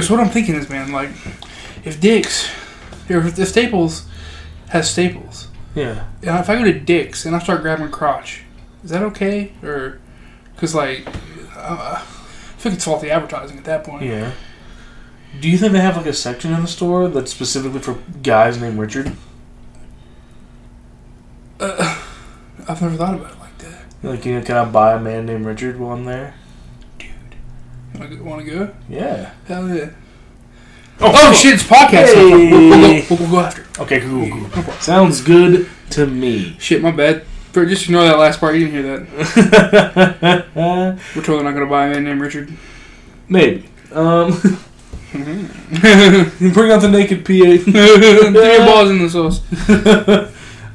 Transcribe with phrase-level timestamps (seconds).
[0.00, 1.10] So, what I'm thinking is, man, like,
[1.84, 2.48] if Dick's,
[3.10, 4.06] or if if Staples
[4.70, 6.04] has Staples, Yeah.
[6.22, 8.42] and if I go to Dick's and I start grabbing crotch,
[8.84, 9.52] is that okay?
[9.62, 9.98] Or,
[10.54, 11.06] because, like,
[11.56, 12.04] uh, I
[12.58, 14.04] think it's faulty advertising at that point.
[14.04, 14.30] Yeah.
[15.40, 18.60] Do you think they have like a section in the store that's specifically for guys
[18.60, 19.12] named Richard?
[21.58, 21.98] Uh,
[22.68, 23.84] I've never thought about it like that.
[24.02, 26.34] Like, you know, can I buy a man named Richard while I'm there?
[28.02, 28.74] Want to go?
[28.88, 29.32] Yeah.
[29.46, 29.90] Hell yeah.
[31.00, 32.14] Oh, shit, it's podcast.
[32.14, 32.50] Hey.
[32.50, 33.82] We'll, we'll, go, we'll go after.
[33.82, 34.72] Okay, cool, cool, No.
[34.80, 36.56] Sounds good to me.
[36.58, 37.24] Shit, my bad.
[37.52, 38.56] But just ignore that last part.
[38.56, 40.46] You didn't hear that.
[41.14, 42.52] We're totally not going to buy a man named Richard.
[43.28, 43.68] Maybe.
[43.92, 45.20] Um, Throw
[46.52, 47.62] bring out the naked PA.
[47.64, 47.74] Put
[48.34, 49.42] your balls in the sauce.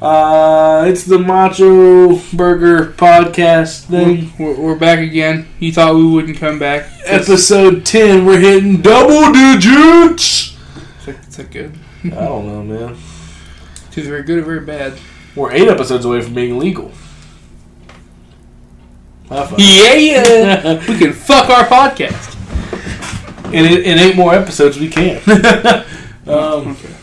[0.02, 4.31] Uh, it's the Macho Burger podcast thing.
[4.38, 5.48] We're, we're back again.
[5.59, 6.90] You thought we wouldn't come back.
[7.06, 10.56] Episode 10, we're hitting double digits.
[11.00, 11.73] Is that, is that good?
[12.06, 12.98] I don't know, man.
[13.88, 14.94] It's either very good or very bad.
[15.36, 16.92] We're eight episodes away from being legal.
[19.31, 20.88] Yeah, yeah.
[20.88, 22.36] we can fuck our podcast.
[23.47, 25.18] in, in eight more episodes, we can.
[26.28, 26.97] um, okay.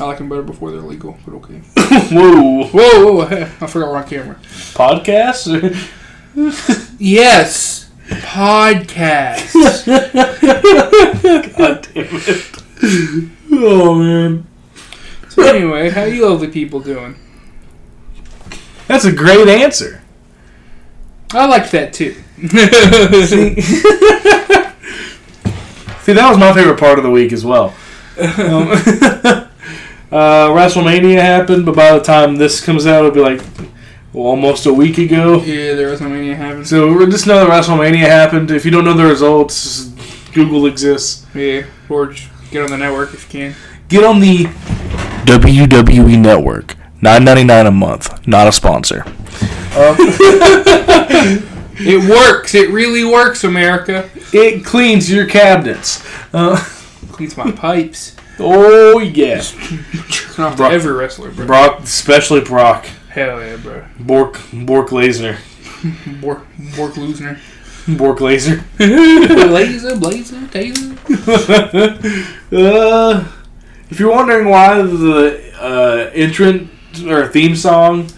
[0.00, 1.54] I like them better before they're legal, but okay.
[2.14, 2.64] whoa.
[2.66, 4.36] Whoa, whoa, hey, I forgot we're on camera.
[4.74, 5.94] Podcasts?
[7.00, 9.54] Yes, podcast.
[11.56, 12.62] God damn it.
[13.50, 14.46] Oh, man.
[15.28, 17.16] so anyway, how you lovely people doing?
[18.86, 20.02] That's a great answer.
[21.32, 22.14] I like that too.
[23.26, 23.60] See,
[26.08, 27.74] See, that was my favorite part of the week as well.
[28.18, 29.47] Um,
[30.10, 33.40] uh, WrestleMania happened, but by the time this comes out, it'll be like
[34.12, 35.42] well, almost a week ago.
[35.42, 36.66] yeah, there was no mania happened.
[36.66, 38.50] So we're just know that WrestleMania happened.
[38.50, 39.84] If you don't know the results,
[40.32, 41.26] Google exists.
[41.34, 43.56] Yeah, or just get on the network if you can.
[43.88, 44.44] Get on the
[45.24, 46.76] WWE Network.
[47.00, 48.26] Nine ninety nine a month.
[48.26, 49.04] Not a sponsor.
[51.80, 52.56] It works.
[52.56, 54.10] It really works, America.
[54.32, 56.04] It cleans your cabinets.
[56.34, 56.56] Uh,
[57.12, 58.16] Cleans my pipes.
[58.40, 61.46] Oh yeah, Jerking off to every wrestler, bro.
[61.46, 62.86] Brock, especially Brock.
[63.10, 63.84] Hell yeah, bro.
[63.98, 65.38] Bork, Bork Lasner,
[66.20, 66.44] Bork,
[66.76, 67.38] Bork Losner.
[67.96, 68.62] Bork Laser.
[68.78, 70.94] Laser, blazer, taser.
[72.52, 73.24] uh,
[73.90, 76.70] if you're wondering why the uh, entrant
[77.06, 78.08] or theme song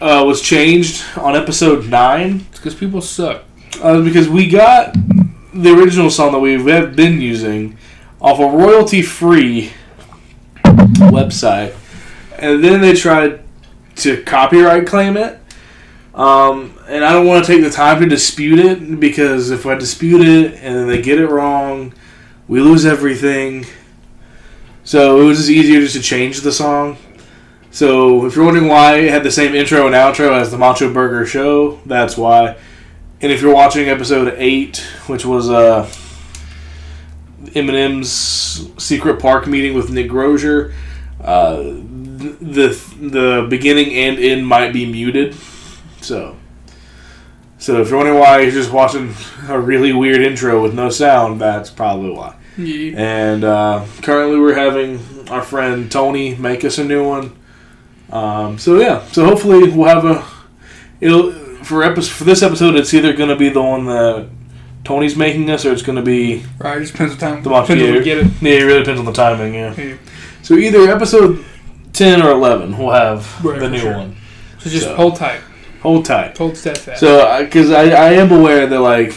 [0.00, 3.44] uh, was changed on episode nine, It's because people suck.
[3.80, 4.94] uh, because we got
[5.54, 7.76] the original song that we've been using
[8.20, 9.72] off a royalty-free
[10.64, 11.74] website,
[12.38, 13.42] and then they tried
[13.96, 15.38] to copyright claim it.
[16.14, 19.74] Um, and I don't want to take the time to dispute it because if I
[19.76, 21.94] dispute it and then they get it wrong,
[22.48, 23.64] we lose everything.
[24.82, 26.98] So it was just easier just to change the song.
[27.70, 30.92] So if you're wondering why it had the same intro and outro as the Macho
[30.92, 32.56] Burger show, that's why.
[33.20, 35.88] And if you're watching episode eight, which was uh,
[37.54, 40.72] Eminem's secret park meeting with Nick Grozier,
[41.22, 45.34] uh, the the beginning and end might be muted.
[46.00, 46.36] So,
[47.58, 49.14] so if you're wondering why you're just watching
[49.48, 52.36] a really weird intro with no sound, that's probably why.
[52.56, 52.92] Yeah.
[52.96, 57.36] And uh, currently, we're having our friend Tony make us a new one.
[58.10, 60.26] Um, so yeah, so hopefully we'll have a.
[61.00, 61.32] It'll
[61.64, 62.74] for episode for this episode.
[62.74, 64.28] It's either going to be the one that
[64.84, 67.42] Tony's making us, or it's going to be Right, it just depends on time.
[67.42, 67.98] The Macho depends on Burger.
[67.98, 68.26] we get it.
[68.40, 68.52] yeah.
[68.52, 69.54] It really depends on the timing.
[69.54, 69.74] Yeah.
[69.74, 69.96] Yeah.
[70.42, 71.44] So either episode
[71.92, 73.96] ten or eleven, we'll have Right, the new sure.
[73.96, 74.16] one.
[74.58, 75.40] So just So- hold tight.
[75.82, 76.36] Hold tight.
[76.36, 77.00] Hold steadfast.
[77.00, 79.14] So because I, I am aware that like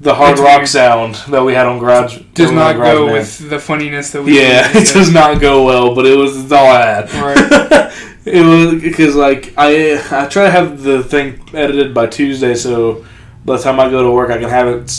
[0.00, 0.68] the hard It's rock weird.
[0.68, 4.22] sound that we had on Garage does not Garage go Band- with the funniness that
[4.22, 7.12] we Yeah, it does not go well, but it was it's all I had.
[7.14, 7.92] Right.
[8.24, 13.04] it was because like I I try to have the thing edited by Tuesday, so
[13.44, 14.90] by the time I go to work, I can have it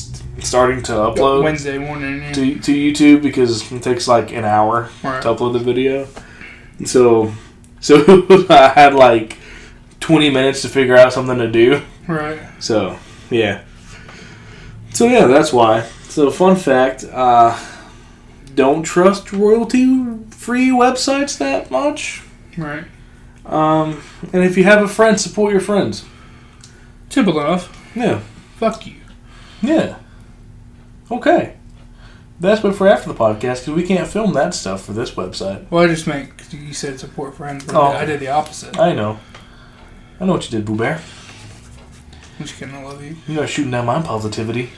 [0.43, 2.21] starting to upload Wednesday morning.
[2.21, 2.31] Yeah.
[2.33, 5.21] to to YouTube because it takes like an hour Right.
[5.21, 6.07] to upload the video.
[6.79, 7.31] And so
[7.79, 7.95] so
[8.49, 9.37] I had like
[9.99, 11.81] twenty minutes to figure out something to do.
[12.07, 12.39] Right.
[12.59, 12.97] So
[13.29, 13.63] yeah.
[14.93, 15.81] So yeah, that's why.
[16.09, 17.57] So fun fact, uh,
[18.55, 22.23] don't trust royalty free websites that much.
[22.57, 22.83] Right.
[23.45, 24.01] Um,
[24.33, 26.03] and if you have a friend, support your friends.
[27.09, 27.69] Simple enough.
[27.95, 28.21] Yeah.
[28.61, 28.93] Fuck you.
[29.63, 29.95] Yeah.
[31.09, 31.55] Okay.
[32.39, 35.65] That's what for after the podcast because we can't film that stuff for this website.
[35.71, 37.87] Well, I just meant 'cause you said support friends, but Oh.
[37.87, 38.77] I did the opposite.
[38.79, 39.17] I know.
[40.19, 41.01] I know what you did, Boo Bear.
[42.37, 43.15] Which can I love you?
[43.27, 44.69] You're not shooting down my positivity.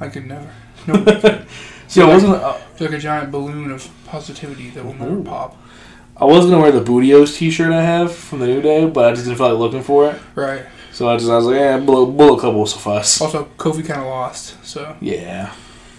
[0.00, 0.48] I could never.
[0.86, 1.46] Could.
[1.88, 2.32] See, I wasn't.
[2.36, 5.22] Uh, It's like a giant balloon of positivity that will never Ooh.
[5.22, 5.54] pop.
[6.16, 9.10] I was gonna wear the Booty-O's T-shirt I have from the New Day, but I
[9.12, 10.16] just didn't feel like looking for it.
[10.34, 10.62] Right.
[10.94, 13.20] So I just I was like, yeah, bullet, bullet club will suffice.
[13.20, 15.52] Also, Kofi kind of lost, so Yeah.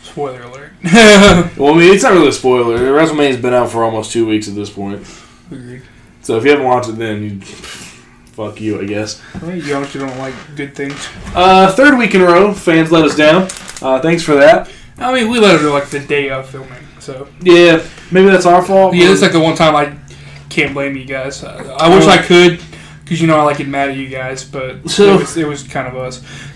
[0.03, 0.71] spoiler alert.
[1.57, 2.77] Well, I mean, it's not really a spoiler.
[2.77, 5.05] WrestleMania's been out for almost two weeks at this point.
[5.51, 5.81] Agreed.
[6.21, 9.21] So if you haven't watched it, then you, fuck you, I guess.
[9.41, 11.07] Right, you honestly don't like good things.
[11.35, 13.43] Uh, third week in a row, fans let us down.
[13.81, 14.71] Uh, thanks for that.
[14.97, 18.63] I mean, we let it like the day of filming, so Yeah, maybe that's our
[18.63, 18.95] fault.
[18.95, 19.93] yeah, it's like the one time I
[20.49, 21.43] can't blame you guys.
[21.43, 22.61] I, I wish I could,
[23.05, 25.47] because you know I like getting mad at you guys, but So- it, was, it
[25.47, 26.19] was kind of us.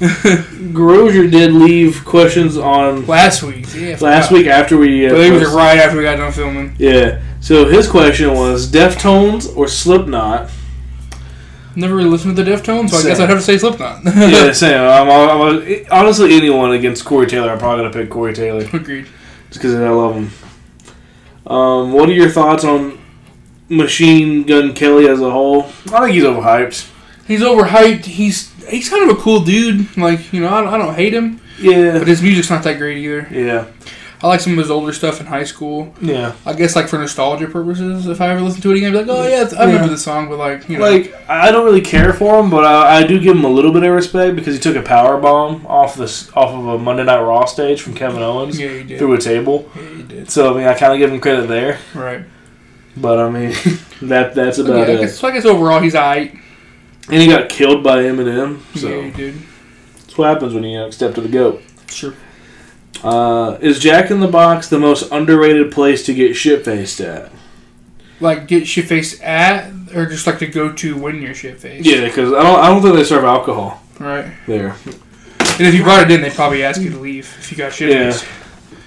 [0.73, 5.05] Grozier did leave questions on Last week, yeah, last week after we.
[5.05, 6.75] Uh, But it was right after we got done filming.
[6.79, 7.21] Yeah.
[7.39, 10.49] So his question was Deftones or Slipknot?
[11.75, 14.03] Never really listened to the Deftones, so I guess I'd have to say Slipknot.
[14.05, 14.81] yeah, same.
[14.81, 19.05] I'm, I'm, I'm, honestly, anyone against Corey Taylor, I'm probably gonna pick Corey Taylor Agreed.
[19.49, 20.31] just because I love him.
[21.45, 22.98] Um, what are your thoughts on
[23.69, 25.63] Machine Gun Kelly as a whole?
[25.93, 26.89] I think he's overhyped.
[27.27, 28.05] He's overhyped.
[28.05, 29.95] He's he's kind of a cool dude.
[29.97, 31.99] Like you know, I, don't- I don't hate him, Yeah.
[31.99, 33.27] but his music's not that great either.
[33.31, 33.67] Yeah.
[34.21, 35.95] I like some of his older stuff in high school.
[36.01, 36.33] Yeah.
[36.45, 39.11] I guess like for nostalgia purposes, if I ever listen to it again, I'd be
[39.11, 39.91] like, oh yeah, I remember Yeah.
[39.91, 42.97] the song, but like you know, Like I don't really care for him, but I,
[42.97, 45.65] I do give him a little bit of respect because he took a power bomb
[45.67, 48.99] off this off of a Monday Night Raw stage from Kevin Owens yeah, he did.
[48.99, 49.69] through a table.
[49.75, 50.29] Yeah, he did.
[50.31, 52.23] So I mean, I kind of give him credit there, Right.
[53.01, 53.51] But I mean,
[54.03, 55.01] that that's about yeah, I it.
[55.01, 56.33] guess, so I guess overall he's alright.
[57.11, 59.31] And he got killed by Eminem, so Yeah,
[59.95, 61.63] that's what happens when you uh, step to the goat.
[61.89, 62.13] Sure.
[63.03, 67.31] Uh, is Jack in the Box the most underrated place to get shit faced at?
[68.19, 71.87] Like get shit faced at, or just like to go to when you're shit faced.
[71.87, 74.31] Yeah, because I don't I don't think they serve alcohol Right.
[74.47, 74.75] there.
[75.57, 77.73] And if you brought it in, they'd probably ask you to leave if you got
[77.73, 78.11] shit Yeah.
[78.11, 78.25] faced.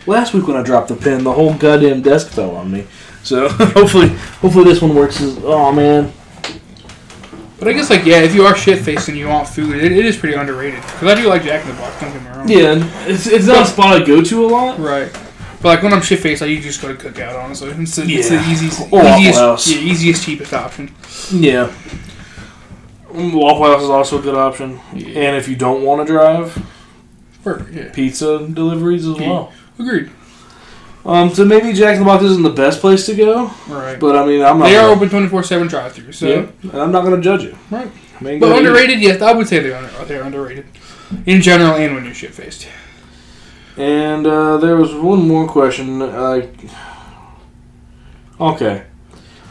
[0.06, 2.86] Last week when I dropped the pen, the whole goddamn desk fell on me.
[3.22, 5.20] So hopefully, hopefully this one works.
[5.20, 6.12] As, oh man,
[7.58, 9.92] But I guess like yeah, if you are shit faced and you want food, it,
[9.92, 10.80] it is pretty underrated.
[10.82, 12.00] Because I do like Jack in the Box.
[12.00, 12.48] Don't get me wrong.
[12.48, 14.78] yeah, it's it's not a spot I go to a lot.
[14.78, 15.12] Right.
[15.60, 17.40] But like when I'm shit faced, I usually just go to Cookout.
[17.40, 20.92] Honestly, it's the, it's the easiest, Or easiest, yeah, easiest, cheapest option.
[21.32, 21.72] Yeah,
[23.10, 24.80] Waffle House is also a good option.
[24.92, 25.20] Yeah.
[25.20, 26.60] And if you don't want to drive,
[27.44, 27.72] Perfect.
[27.72, 27.92] Yeah.
[27.92, 29.28] pizza deliveries as Yeah.
[29.30, 29.52] well.
[29.78, 30.10] Agreed.
[31.04, 33.98] Um, so maybe Jack in the Box isn't the best place to go, Right.
[33.98, 34.66] but I mean, I'm not.
[34.66, 36.12] they are gonna, open twenty four seven drive through.
[36.12, 37.58] So, yeah, and I'm not going to judge you.
[37.70, 37.90] Right.
[38.20, 40.66] I mean, but underrated, yes, I would say they're under, they're underrated
[41.26, 42.68] in general and when you're shit faced.
[43.76, 45.98] And uh, there was one more question.
[45.98, 46.54] Like,
[48.40, 48.84] okay,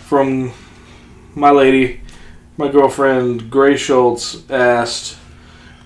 [0.06, 0.52] from
[1.36, 2.02] my lady,
[2.58, 5.18] my girlfriend Gray Schultz asked,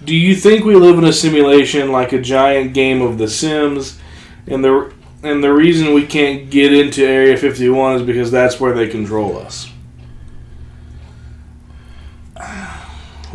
[0.04, 4.00] "Do you think we live in a simulation like a giant game of The Sims?"
[4.48, 4.94] And the
[5.26, 9.38] and the reason we can't get into Area 51 is because that's where they control
[9.38, 9.72] us.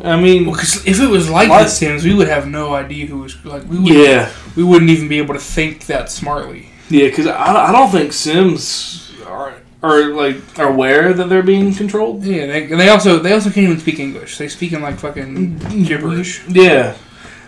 [0.05, 1.49] I mean, Because if it was like?
[1.49, 4.33] The Sims, we would have no idea who was like we would yeah.
[4.57, 6.71] we wouldn't even be able to think that smartly.
[6.89, 11.75] Yeah, because I, I don't think Sims are are like are aware that they're being
[11.75, 12.25] controlled.
[12.25, 14.39] Yeah, they, and they also they also can't even speak English.
[14.39, 16.47] They speak in like fucking mm, mm, gibberish.
[16.49, 16.97] Yeah.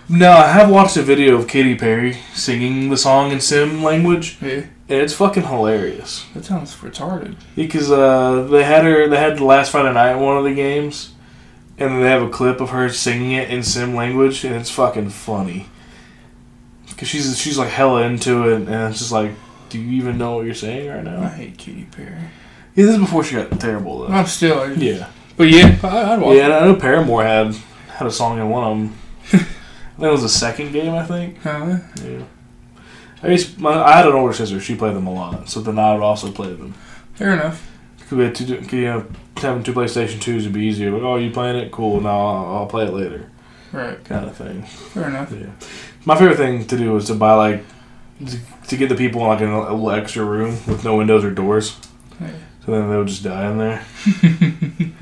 [0.08, 4.36] No, I have watched a video of Katy Perry singing the song in Sim language,
[4.42, 4.48] Yeah,
[4.88, 6.26] and it's fucking hilarious.
[6.34, 7.36] that sounds retarded.
[7.56, 11.14] Because uh, they had her, they had the last Friday night one of the games,
[11.78, 15.10] and they have a clip of her singing it in Sim language, and it's fucking
[15.10, 15.66] funny.
[16.88, 19.30] Because she's she's like hella into it, and it's just like,
[19.70, 21.22] do you even know what you're saying right now?
[21.22, 22.10] I hate Katy Perry.
[22.74, 24.08] Yeah, this is before she got terrible though.
[24.14, 25.08] I'm still, Yeah.
[25.36, 26.36] but yeah, I, I'd watch.
[26.36, 27.54] Yeah, and I know Paramore had
[27.88, 29.46] had a song in one of them.
[29.92, 30.94] I think it was the second game.
[30.94, 31.36] I think.
[31.38, 31.46] it.
[31.46, 32.22] Uh, Yeah.
[33.24, 34.58] I used my, I had an older sister.
[34.58, 36.74] She played them a lot, so then I would also play them.
[37.14, 37.68] fair enough.
[38.08, 39.06] Could be two, could, you know,
[39.36, 40.90] having two PlayStation twos would be easier.
[40.90, 41.70] Like, oh, you playing it?
[41.70, 42.00] Cool.
[42.00, 43.30] Now I'll, I'll play it later,
[43.70, 44.62] Right, kind of thing.
[44.64, 45.30] fair enough.
[45.32, 45.46] Yeah.
[46.04, 47.64] My favorite thing to do was to buy like
[48.26, 51.22] to, to get the people in like in a, little extra room with no windows
[51.22, 51.78] or doors,
[52.20, 52.32] Yeah.
[52.66, 53.84] so then they would just die in there.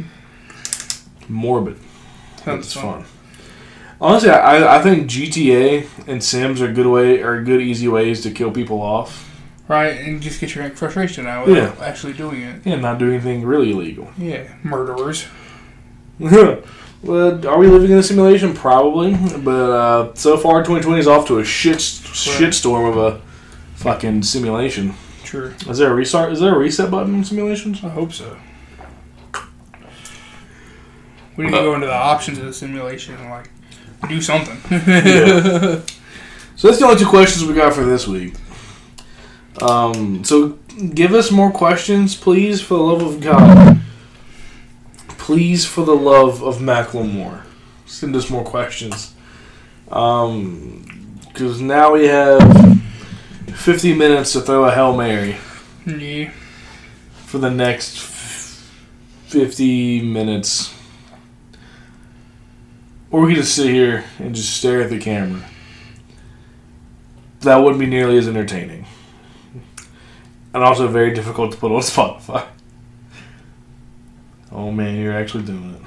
[1.28, 1.78] Morbid.
[2.44, 3.02] Sounds it's fun.
[3.04, 3.04] fun.
[4.00, 8.30] Honestly, I, I think GTA and Sims are good way are good easy ways to
[8.30, 9.26] kill people off.
[9.68, 11.84] Right, and just get your frustration out without Yeah.
[11.84, 12.62] actually doing it.
[12.64, 14.08] and not doing anything really illegal.
[14.18, 15.26] Yeah, murderers.
[16.18, 18.52] well, are we living in a simulation?
[18.54, 23.20] Probably, but uh, so far 2020 is off to a shit shit storm of a
[23.76, 24.94] fucking simulation.
[25.24, 25.54] Sure.
[25.68, 26.32] Is there a restart?
[26.32, 27.84] Is there a reset button in simulations?
[27.84, 28.36] I hope so.
[31.36, 33.48] We need to go into the options of the simulation and like
[34.08, 34.58] do something.
[34.96, 35.80] Yeah.
[36.56, 38.34] So that's the only two questions we got for this week.
[39.62, 40.58] Um, so
[40.94, 43.80] give us more questions, please, for the love of God.
[45.16, 47.42] Please, for the love of Macklemore,
[47.86, 49.14] send us more questions.
[49.90, 52.42] Um, because now we have
[53.54, 55.36] 50 minutes to throw a hail mary
[55.86, 56.30] Yeah.
[57.26, 57.98] for the next
[59.28, 60.74] 50 minutes.
[63.10, 65.44] Or we could just sit here and just stare at the camera.
[67.40, 68.86] That wouldn't be nearly as entertaining.
[70.52, 72.46] And also very difficult to put on Spotify.
[74.52, 75.82] Oh man, you're actually doing it.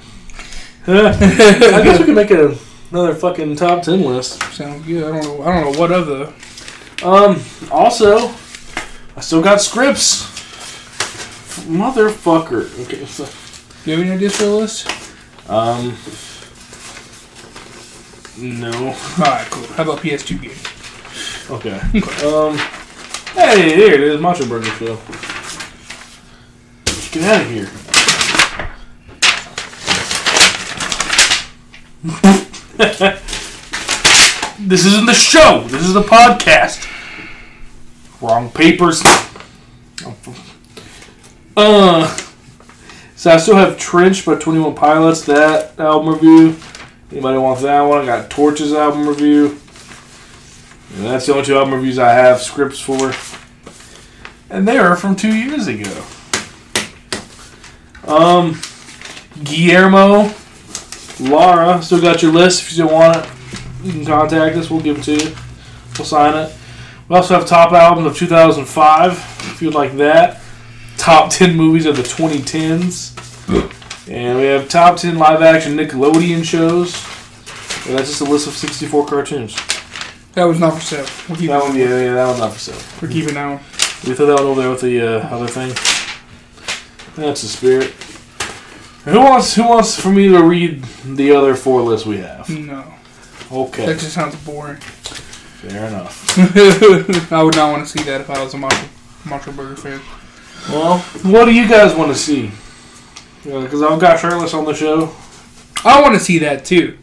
[0.86, 2.56] I guess we can make a,
[2.90, 4.42] another fucking top 10 list.
[4.52, 5.04] Sounds good.
[5.04, 5.42] I don't know.
[5.44, 7.06] I don't know what of the.
[7.06, 8.34] Um, also,
[9.16, 10.24] I still got scripts.
[11.66, 12.82] Motherfucker.
[12.84, 13.24] Okay, so.
[13.84, 14.88] Do you have any ideas for the list?
[15.48, 15.96] Um.
[18.36, 18.70] No.
[19.18, 19.66] Alright, cool.
[19.68, 21.50] How about PS2 games?
[21.50, 21.78] Okay.
[22.26, 22.58] um.
[23.34, 24.98] Hey, here it is, Macho Burger Show.
[27.12, 27.70] Get out of here.
[34.66, 35.62] this isn't the show.
[35.68, 36.90] This is the podcast.
[38.20, 39.00] Wrong papers.
[41.56, 42.16] Uh.
[43.14, 45.24] So I still have Trench by Twenty One Pilots.
[45.26, 46.56] That album review.
[47.14, 48.00] Anybody wants that one?
[48.00, 49.56] I got Torches album review.
[50.96, 53.12] And that's the only two album reviews I have scripts for.
[54.50, 56.04] And they are from two years ago.
[58.08, 58.60] Um,
[59.44, 60.34] Guillermo,
[61.20, 62.62] Lara, still got your list.
[62.62, 63.30] If you still want it,
[63.84, 64.68] you can contact us.
[64.68, 65.36] We'll give it to you.
[65.96, 66.52] We'll sign it.
[67.08, 69.12] We also have top albums of 2005,
[69.52, 70.40] if you'd like that.
[70.96, 73.12] Top 10 movies of the 2010s.
[74.08, 76.94] And we have top 10 live action Nickelodeon shows.
[77.86, 79.56] And that's just a list of 64 cartoons.
[80.34, 81.06] That was not for sale.
[81.28, 82.82] We're keeping, That one, yeah, yeah, that one's not for sale.
[83.00, 83.58] we're keeping that one.
[84.06, 85.68] We throw that one over there with the uh, other thing.
[87.16, 87.90] That's the spirit.
[89.04, 92.48] Who wants Who wants for me to read the other four lists we have?
[92.50, 92.84] No.
[93.52, 94.76] Okay, That just sounds boring.
[94.78, 96.26] fair enough.
[97.32, 98.88] I would not want to see that if I was a Macho,
[99.26, 100.00] Macho Burger fan.
[100.70, 102.50] Well, what do you guys want to see?
[103.44, 105.14] Because I've got shirtless on the show.
[105.84, 106.96] I want to see that too.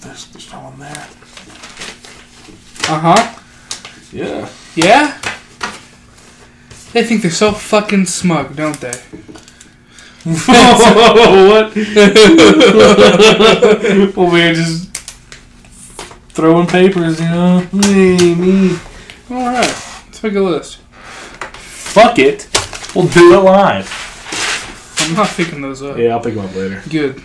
[0.00, 1.06] There's, there's no one there.
[2.88, 3.34] Uh huh.
[4.12, 4.48] Yeah.
[4.74, 5.18] Yeah?
[6.92, 8.92] They think they're so fucking smug, don't they?
[10.24, 11.76] what?
[14.16, 14.96] Over here just
[16.30, 17.66] throwing papers, you know?
[17.72, 18.78] Me, me.
[19.30, 19.74] Alright,
[20.06, 20.78] let's make a list.
[20.78, 22.48] Fuck it.
[22.94, 23.88] We'll do it live.
[25.00, 25.96] I'm not picking those up.
[25.98, 26.82] Yeah, I'll pick them up later.
[26.88, 27.22] Good.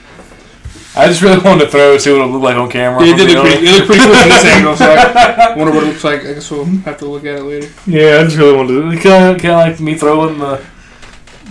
[0.96, 3.06] I just really wanted to throw it, see what it looked like on camera.
[3.06, 5.56] Yeah, it from did look pretty, it looked pretty cool from this angle, so I
[5.56, 6.22] wonder what it looks like.
[6.22, 7.70] I guess we'll have to look at it later.
[7.86, 8.82] Yeah, I just really wanted to.
[9.00, 10.58] Kind of, kind of like me throwing the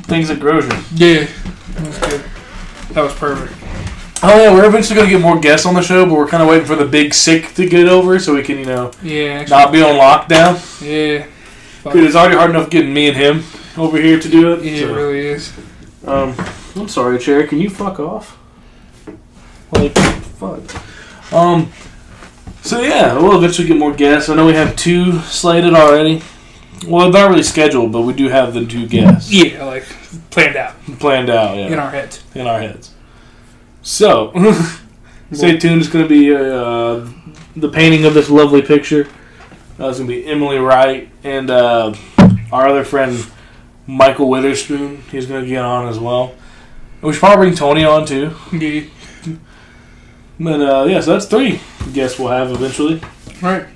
[0.02, 0.84] things at Grosjean.
[0.92, 1.28] Yeah,
[1.74, 2.24] that was good.
[2.94, 3.54] That was perfect.
[4.24, 6.48] Oh yeah, we're eventually gonna get more guests on the show, but we're kind of
[6.48, 9.56] waiting for the big sick to get over so we can, you know, Yeah, actually,
[9.56, 10.82] not be on lockdown.
[10.82, 11.26] yeah.
[11.92, 13.44] Dude, it's already hard enough getting me and him
[13.80, 14.64] over here to do it.
[14.64, 14.88] Yeah, so.
[14.88, 15.52] it really is.
[16.06, 16.34] Um,
[16.76, 17.46] I'm sorry, Chair.
[17.46, 18.38] Can you fuck off?
[19.72, 21.32] Like, fuck.
[21.32, 21.72] Um,
[22.62, 24.28] so yeah, we'll eventually get more guests.
[24.28, 26.22] I know we have two slated already.
[26.86, 29.84] Well, not really scheduled, but we do have the two guests Yeah, like
[30.30, 31.56] planned out planned out.
[31.56, 32.22] Yeah, in our heads.
[32.34, 32.94] in our heads.
[33.82, 34.32] So,
[35.32, 35.80] stay tuned.
[35.80, 37.08] It's going to be uh,
[37.56, 39.08] the painting of this lovely picture.
[39.80, 41.94] Uh, it's going to be Emily Wright and uh,
[42.52, 43.26] our other friend
[43.88, 45.02] Michael Witherspoon.
[45.10, 46.34] He's going to get on as well.
[47.02, 48.36] We should probably bring Tony on too.
[48.52, 48.82] Yeah.
[50.40, 51.60] But uh, yeah, so that's three
[51.92, 53.02] guests we'll have eventually.
[53.42, 53.66] Right.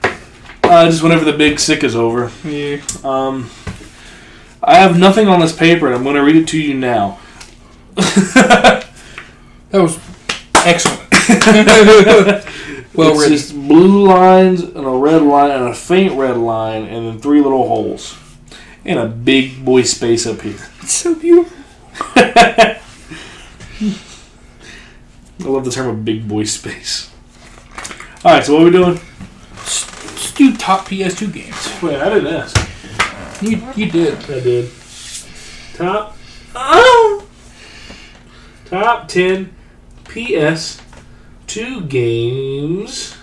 [0.62, 2.30] Uh, just whenever the big sick is over.
[2.44, 2.80] Yeah.
[3.02, 3.50] Um,
[4.62, 7.18] I have nothing on this paper, and I'm going to read it to you now.
[9.72, 9.98] That was
[10.66, 11.10] excellent.
[12.94, 13.36] well it's written.
[13.36, 17.40] just blue lines and a red line and a faint red line and then three
[17.40, 18.18] little holes
[18.84, 20.58] and a big boy space up here.
[20.82, 21.56] It's so beautiful.
[22.16, 22.80] I
[25.38, 27.10] love the term of big boy space.
[28.24, 29.00] All right, so what are we doing?
[29.54, 31.82] Let's do top PS2 games.
[31.82, 32.56] Wait, I didn't ask.
[33.42, 34.14] You you did.
[34.30, 34.70] I did.
[35.74, 36.16] Top.
[36.54, 37.26] Oh.
[38.66, 39.54] Top ten
[40.04, 43.16] PS2 games.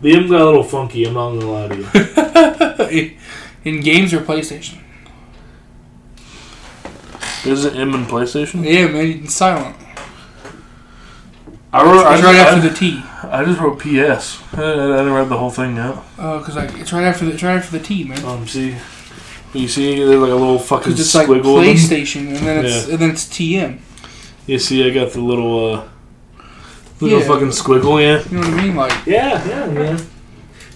[0.00, 1.04] The M got a little funky.
[1.06, 3.16] I'm not gonna lie to you.
[3.68, 4.78] in games or PlayStation?
[7.44, 8.64] Is it M in PlayStation?
[8.64, 9.76] Yeah, man, it's silent.
[11.72, 12.04] I wrote.
[12.04, 13.02] I, It's right I, after the T.
[13.22, 14.42] I just wrote PS.
[14.54, 16.04] I, I didn't read the whole thing out.
[16.18, 18.24] Oh, cause like it's right after the it's right after the T, man.
[18.24, 18.74] Um, see,
[19.54, 21.58] you see, there's like a little fucking Cause it's like squiggle.
[21.60, 21.76] in them.
[21.76, 23.78] PlayStation, and then it's and then it's TM.
[24.46, 25.88] You see, I got the little, uh,
[27.00, 27.26] little Yeah.
[27.26, 28.00] fucking squiggle.
[28.00, 28.24] Yeah.
[28.30, 28.76] You know what I mean?
[28.76, 30.00] Like, Yeah, yeah, man.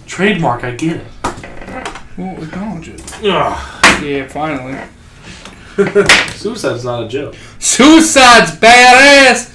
[0.06, 1.06] Trademark, I get it.
[2.18, 2.71] well, acknowledge it.
[2.88, 4.02] Ugh.
[4.02, 4.78] Yeah, finally.
[6.34, 7.34] Suicide's not a joke.
[7.58, 9.50] Suicide's badass.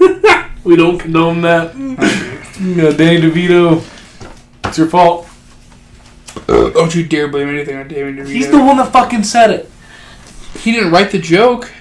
[0.62, 1.74] We don't condone that.
[1.74, 3.82] Yeah, Danny DeVito.
[4.64, 5.26] It's your fault.
[6.46, 8.28] Don't you dare blame anything on David DeVito.
[8.28, 9.70] He's the one that fucking said it.
[10.58, 11.72] he didn't write the joke.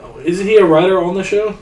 [0.00, 1.58] Oh, isn't he a writer on the show?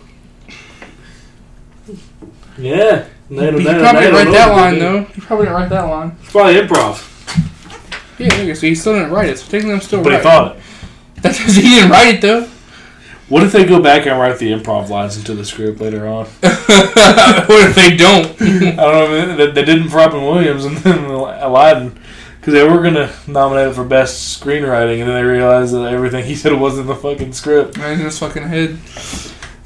[2.56, 3.06] Yeah.
[3.28, 5.02] he probably didn't write that line though.
[5.02, 6.16] He probably didn't write that line.
[6.22, 7.13] It's probably improv.
[8.18, 9.38] Yeah, okay, so he still didn't write it.
[9.38, 10.18] So technically, I'm still But right.
[10.18, 10.62] he thought it.
[11.22, 12.48] That's because he didn't write it though.
[13.28, 16.26] What if they go back and write the improv lines into the script later on?
[16.40, 18.26] what if they don't?
[18.40, 19.36] I don't know.
[19.36, 21.98] They, they didn't for Robin Williams and then Aladdin
[22.38, 26.26] because they were gonna nominate it for best screenwriting, and then they realized that everything
[26.26, 27.78] he said was in the fucking script.
[27.78, 28.78] Man, in his fucking head.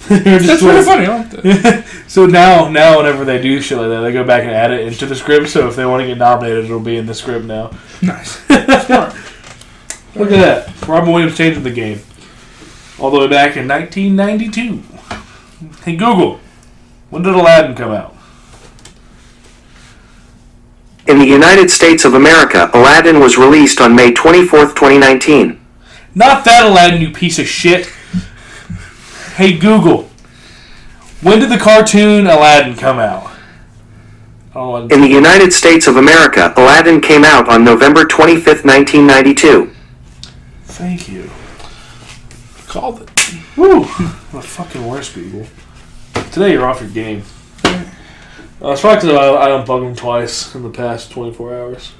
[0.08, 1.06] They were just That's pretty like- funny.
[1.06, 1.84] I like that.
[2.08, 4.86] so now, now whenever they do shit like that, they go back and add it
[4.86, 5.48] into the script.
[5.50, 7.70] So if they want to get nominated, it'll be in the script now.
[8.02, 8.38] Nice.
[8.46, 9.14] Smart.
[10.14, 12.00] Look at that, Robin Williams changing the game
[12.98, 14.82] all the way back in 1992.
[15.84, 16.40] Hey Google,
[17.10, 18.16] when did Aladdin come out?
[21.06, 25.58] In the United States of America, Aladdin was released on May 24, 2019.
[26.14, 27.90] Not that Aladdin, you piece of shit.
[29.38, 30.10] Hey Google,
[31.22, 33.30] when did the cartoon Aladdin come out?
[34.52, 39.72] Oh, In the United States of America, Aladdin came out on November 25th, 1992.
[40.64, 41.30] thank you.
[42.66, 43.10] Called it.
[43.56, 43.82] Woo!
[44.32, 45.46] The fucking worst people.
[46.32, 47.22] Today you're off your game.
[47.62, 47.84] Uh,
[48.72, 51.92] it's probably because I, I unplugged them twice in the past 24 hours.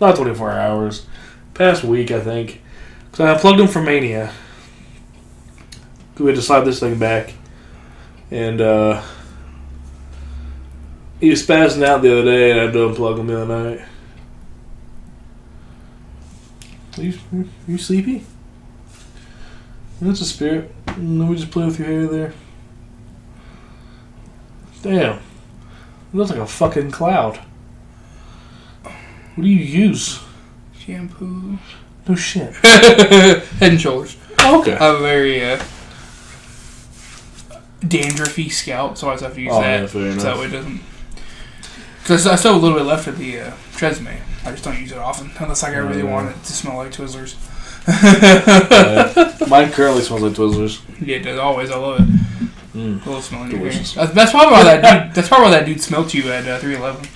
[0.00, 1.06] Not 24 hours.
[1.54, 2.60] Past week, I think.
[3.10, 4.32] Because I unplugged them for Mania.
[6.18, 7.32] We had to slide this thing back.
[8.30, 9.02] And, uh...
[11.20, 13.70] He was spazzing out the other day and I had to unplug him the other
[13.70, 13.84] night.
[16.96, 18.24] Are you, are you sleepy?
[20.00, 20.72] That's a spirit.
[20.86, 22.32] Let me just play with your hair there.
[24.82, 25.16] Damn.
[25.16, 25.22] It
[26.12, 27.36] looks like a fucking cloud.
[28.84, 30.20] What do you use?
[30.78, 31.58] Shampoo.
[32.06, 32.54] No shit.
[32.64, 34.16] Head and shoulders.
[34.40, 34.76] okay.
[34.76, 35.62] I have a very uh,
[37.80, 39.80] dandruffy scalp, so I always have to use Oh, that.
[39.94, 40.80] yeah, so it doesn't.
[42.02, 44.16] Because I still have a little bit left of the uh, Tresemme.
[44.44, 46.10] I just don't use it often, unless like, I really Mm.
[46.10, 47.34] want it to smell like Twizzlers.
[47.90, 50.80] Uh, mine currently smells like Twizzlers.
[51.00, 51.38] Yeah, it does.
[51.38, 51.70] Always.
[51.70, 52.06] I love it.
[52.76, 53.04] Mm.
[53.04, 53.68] A little smell in your hair.
[53.70, 53.94] Delicious.
[53.94, 55.14] That's, that's probably why that dude.
[55.14, 57.08] That's probably why that dude smelt you at uh, 311.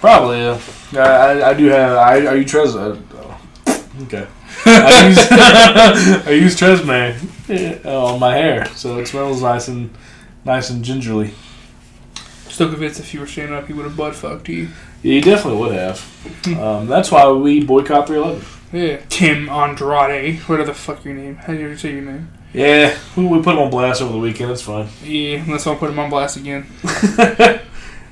[0.00, 0.58] Probably, yeah.
[0.94, 1.96] I, I, I do have.
[1.96, 2.74] I, I use Tres.
[4.02, 4.26] Okay.
[4.64, 5.18] I use,
[6.26, 9.90] I use Tresemme uh, on my hair, so it smells nice and
[10.44, 11.32] nice and gingerly.
[12.48, 14.68] Still convinced if you were standing up, he would have butt fucked you.
[15.02, 16.58] Yeah, you definitely would have.
[16.58, 18.44] Um, that's why we boycott 311.
[18.72, 19.00] Yeah.
[19.08, 20.40] Tim Andrade.
[20.40, 21.36] Whatever the fuck your name.
[21.36, 22.30] How do you say your name?
[22.52, 24.50] Yeah, we, we put him on blast over the weekend.
[24.50, 24.88] It's fine.
[25.04, 26.66] Yeah, unless I'll put him on blast again.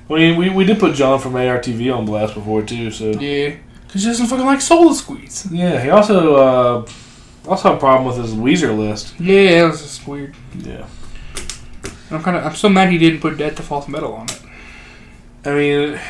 [0.08, 2.90] we, we we did put John from ARTV on blast before too.
[2.90, 3.56] So Yeah.
[4.00, 5.46] He doesn't fucking like Soul Squeeze.
[5.50, 6.86] yeah, he also uh,
[7.48, 9.14] also had a problem with his Weezer list.
[9.20, 10.34] Yeah, that was just weird.
[10.58, 10.86] Yeah,
[12.10, 12.44] I'm kind of.
[12.44, 14.40] I'm so mad he didn't put Death to False Metal on it.
[15.44, 16.00] I mean,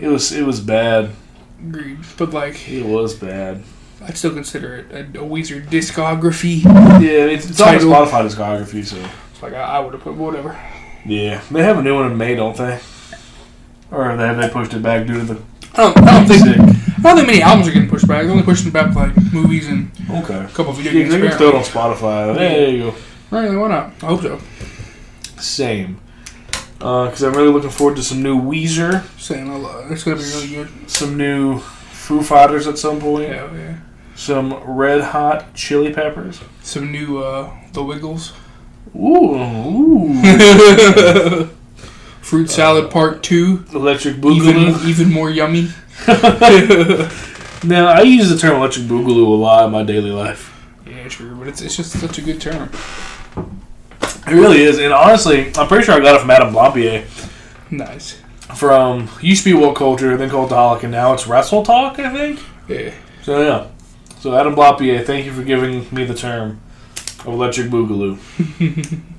[0.00, 1.10] it was it was bad.
[1.58, 1.98] Agreed.
[2.18, 3.62] But like, It was bad.
[4.02, 6.62] I'd still consider it a, a Weezer discography.
[6.64, 8.84] Yeah, it's, it's on the Spotify discography.
[8.84, 8.96] So
[9.32, 10.58] It's like I, I would have put whatever.
[11.06, 12.78] yeah, they have a new one in May, don't they?
[13.90, 15.42] Or have they, have they pushed it back due to the
[15.74, 16.75] I don't, I don't think.
[17.06, 17.06] Sick?
[17.06, 18.22] I don't think many albums are getting pushed back.
[18.22, 20.34] They're only pushing back like movies and Okay.
[20.38, 21.10] a couple of video Yeah, games.
[21.12, 21.38] they can apparently.
[21.38, 21.62] throw it on
[21.96, 22.34] Spotify.
[22.34, 22.94] There you go.
[23.30, 23.92] Right, why not?
[24.02, 24.38] I hope so.
[25.40, 25.98] Same.
[26.78, 30.24] Because I'm really looking forward to some new Weezer, Saying I love it's gonna be
[30.24, 30.68] really good.
[30.90, 33.74] some new Foo Fighters at some point, Yeah, yeah.
[34.14, 36.40] some Red Hot Chili Peppers.
[36.62, 38.32] Some new uh the Wiggles.
[38.94, 41.48] Ooh, ooh.
[42.20, 43.64] Fruit salad part two.
[43.72, 45.70] electric Even even more yummy.
[47.64, 50.52] Now, I use the term electric Boogaloo a lot in my daily life.
[50.86, 52.70] Yeah, true, but it's, it's just such a good term.
[54.26, 54.78] It really is.
[54.78, 57.06] And honestly, I'm pretty sure I got it from Adam Blampied.
[57.70, 58.20] Nice.
[58.56, 62.40] From, used to be WhatCulture, then Cultaholic, and now it's Wrestle Talk, I think?
[62.68, 62.92] Yeah.
[63.22, 63.66] So, yeah.
[64.20, 66.60] So, Adam Blampied, thank you for giving me the term
[67.20, 68.18] of electric Boogaloo.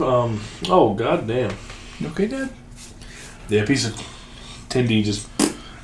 [0.00, 0.40] Um.
[0.68, 1.54] Oh god damn.
[2.02, 2.50] Okay, Dad?
[3.48, 3.94] Yeah, piece of
[4.68, 5.28] Tindy just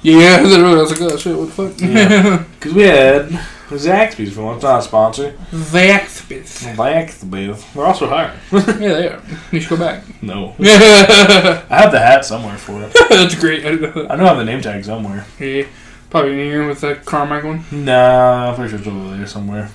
[0.03, 1.81] Yeah, I was like, oh shit, what the fuck?
[1.81, 2.45] Yeah.
[2.59, 3.29] because we had
[3.71, 4.55] Zaxby's for one.
[4.57, 5.33] It's not a sponsor.
[5.51, 6.63] Zaxby's.
[6.77, 7.65] Zaxby's.
[7.75, 8.39] We're also hiring.
[8.81, 9.23] Yeah, they are.
[9.51, 10.05] You should go back.
[10.23, 10.55] no.
[10.59, 12.97] That's I have the hat somewhere for it.
[13.11, 13.67] That's great.
[13.67, 13.71] I
[14.15, 15.27] know I have the name tag somewhere.
[15.41, 15.65] yeah,
[16.11, 17.65] probably in here with the Carmichael one.
[17.73, 19.71] Nah, I'm pretty sure it's over there somewhere.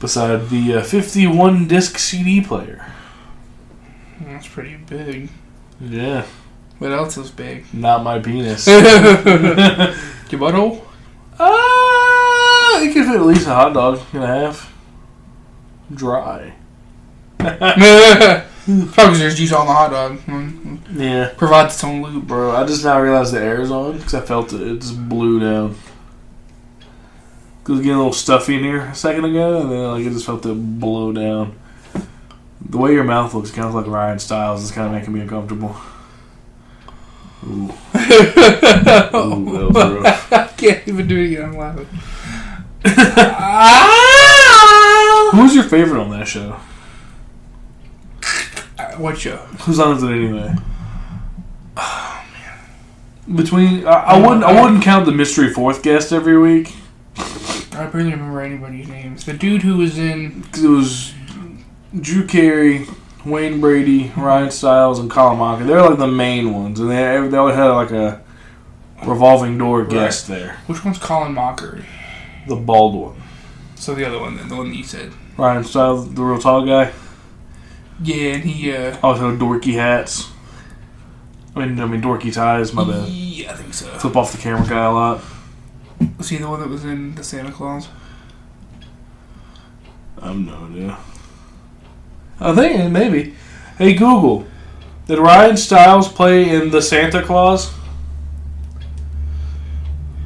[0.00, 2.92] Beside the uh, 51 disc CD player.
[4.20, 5.28] That's pretty big.
[5.80, 6.26] Yeah.
[6.84, 7.64] What else is big?
[7.72, 8.66] Not my penis.
[8.66, 10.84] Your butthole?
[11.40, 14.70] Ah, it can fit at least a hot dog and a half.
[15.94, 16.52] Dry.
[17.38, 20.20] Probably there's juice on the hot dog.
[20.92, 21.32] Yeah.
[21.38, 22.28] Provides its own lube.
[22.28, 24.60] Bro, I just now realized the air is on because I felt it.
[24.60, 25.76] It just blew down.
[27.62, 30.10] It was getting a little stuffy in here a second ago, and then like I
[30.10, 31.58] just felt it blow down.
[32.60, 35.20] The way your mouth looks kind of like Ryan Stiles is kind of making me
[35.20, 35.74] uncomfortable.
[37.46, 40.32] Ooh, Ooh that was rough.
[40.32, 41.44] I can't even do it again.
[41.44, 41.86] I'm laughing.
[45.32, 46.56] Who was your favorite on that show?
[48.78, 49.36] Uh, What show?
[49.64, 50.54] Who's on it anyway?
[51.76, 53.36] Oh man.
[53.36, 56.74] Between I, I wouldn't I wouldn't count the mystery fourth guest every week.
[57.16, 59.24] I barely remember anybody's names.
[59.24, 61.14] The dude who was in it was
[62.00, 62.86] Drew Carey,
[63.24, 65.66] Wayne Brady, Ryan Stiles, and Colin Mochrie.
[65.66, 68.22] They're like the main ones, and they they always had like a
[69.06, 70.58] revolving door guest there.
[70.66, 71.84] which one's Colin Mochrie?
[72.46, 73.22] The bald one,
[73.76, 75.12] So the other one, then the one that you said.
[75.38, 76.92] Ryan Stiles, the real tall guy.
[78.02, 78.72] Yeah, and he.
[78.72, 80.30] uh Also had dorky hats.
[81.56, 82.72] I mean, I mean dorky ties.
[82.74, 83.08] My bad.
[83.08, 83.86] Yeah, I think so.
[83.98, 85.22] Flip off the camera guy a lot.
[86.18, 87.88] Was he the one that was in the Santa Claus?
[90.20, 90.98] I have no idea.
[92.44, 93.34] I think maybe.
[93.78, 94.46] Hey Google,
[95.06, 97.72] did Ryan Stiles play in the Santa Claus?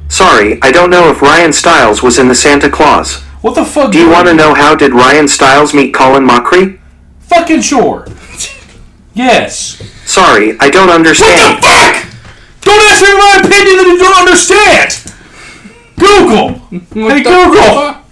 [0.09, 3.21] Sorry, I don't know if Ryan Stiles was in the Santa Claus.
[3.41, 3.91] What the fuck?
[3.91, 6.79] Do you want to know how did Ryan Stiles meet Colin Mochrie?
[7.21, 8.05] Fucking sure.
[9.13, 9.81] yes.
[10.05, 11.55] Sorry, I don't understand.
[11.55, 12.05] What the fuck?
[12.61, 15.15] Don't ask me my opinion that you don't understand.
[15.97, 16.59] Google.
[17.01, 17.63] What Hey the Google.
[17.63, 18.05] fuck?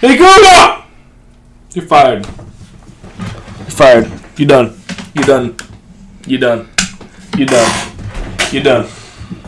[0.00, 0.84] Hey Google.
[1.74, 2.26] You're fired.
[3.82, 4.20] You're fired.
[4.38, 4.80] You done.
[5.12, 5.56] You done.
[6.24, 6.68] You done.
[7.36, 7.90] You done.
[8.52, 8.88] You done.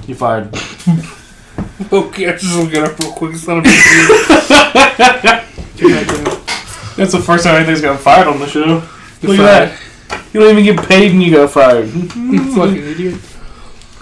[0.09, 0.55] You fired.
[1.93, 3.35] Okay, I just look it up real quick.
[3.35, 4.19] It's not a big deal.
[4.27, 4.49] Check
[4.97, 6.97] that down.
[6.97, 8.83] That's the first time anything's got fired on the show.
[9.23, 10.25] Look at that.
[10.33, 11.89] You don't even get paid and you got fired.
[11.91, 13.21] Fucking idiot.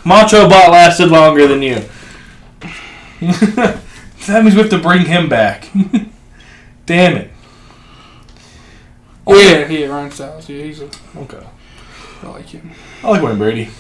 [0.05, 1.83] Macho Bot lasted longer than you.
[3.21, 5.68] that means we have to bring him back.
[6.87, 7.32] Damn it.
[9.26, 10.48] Oh yeah, yeah, Ryan Stiles.
[10.48, 10.90] Yeah, he's a.
[11.16, 11.46] Okay.
[12.22, 12.70] I like him.
[13.02, 13.70] I like Wayne Brady.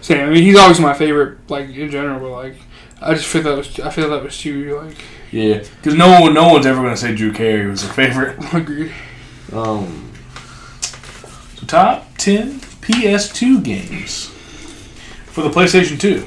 [0.00, 0.26] Same.
[0.26, 2.20] I mean, he's always my favorite, like in general.
[2.20, 2.56] But like,
[3.00, 3.78] I just feel that was.
[3.80, 4.96] I feel that was too like.
[5.30, 8.38] Yeah, because no one, no one's ever gonna say Drew Carey was their favorite.
[8.54, 8.92] Agreed.
[9.52, 10.12] Um.
[11.56, 14.26] So top ten PS2 games
[15.26, 16.26] for the PlayStation 2.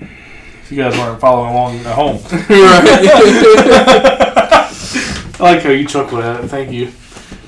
[0.00, 2.48] If you guys weren't following along at home, right.
[5.40, 6.48] I like how you chuckle at it.
[6.48, 6.92] Thank you.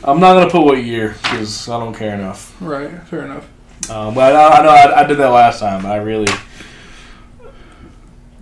[0.05, 2.57] I'm not gonna put what year because I don't care enough.
[2.61, 2.91] right.
[3.07, 3.49] Fair enough.
[3.91, 5.87] Um, but I, I know I, I did that last time.
[5.87, 6.33] I really.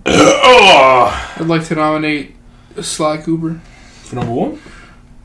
[0.05, 2.35] oh, I'd like to nominate
[2.81, 3.59] Sly Cooper.
[4.03, 4.59] for number one.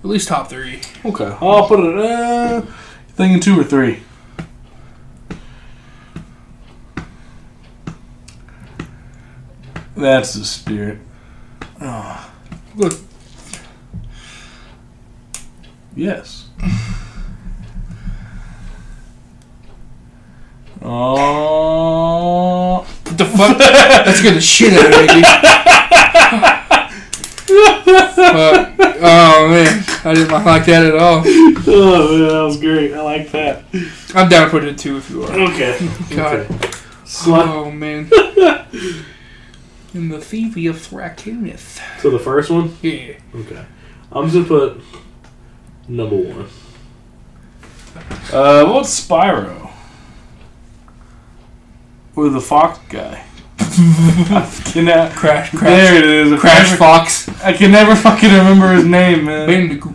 [0.01, 0.81] At least top three.
[1.05, 1.99] Okay, I'll put it.
[1.99, 2.63] Uh,
[3.09, 4.03] thinking two or three.
[9.97, 10.99] That's the spirit.
[11.81, 12.31] Oh.
[12.75, 12.93] Look.
[15.97, 16.49] Yes.
[20.83, 22.87] Oh.
[23.05, 23.57] What the fuck?
[23.59, 25.23] That scared the shit out of me.
[28.15, 28.75] Fuck.
[29.01, 31.23] oh man, I didn't like that at all.
[31.67, 32.93] Oh man, that was great.
[32.93, 33.65] I like that.
[34.15, 35.33] I'm down to put it two if you are.
[35.33, 35.79] Okay.
[36.15, 36.41] God.
[36.41, 36.55] Okay.
[37.05, 37.47] Slut.
[37.47, 38.11] Oh man.
[39.95, 41.81] In the Thevia Thrakineth.
[42.01, 42.77] So the first one.
[42.83, 43.15] Yeah.
[43.35, 43.65] Okay.
[44.13, 44.83] I'm just gonna put
[45.89, 46.47] number one.
[48.33, 49.71] Uh, what's Spyro?
[52.15, 53.25] Or the Fox guy?
[53.59, 55.13] I cannot.
[55.13, 56.33] Crash, crash, There it is.
[56.33, 57.29] I crash never- Fox.
[57.43, 59.47] I can never fucking remember his name, man.
[59.49, 59.95] Bandicoot.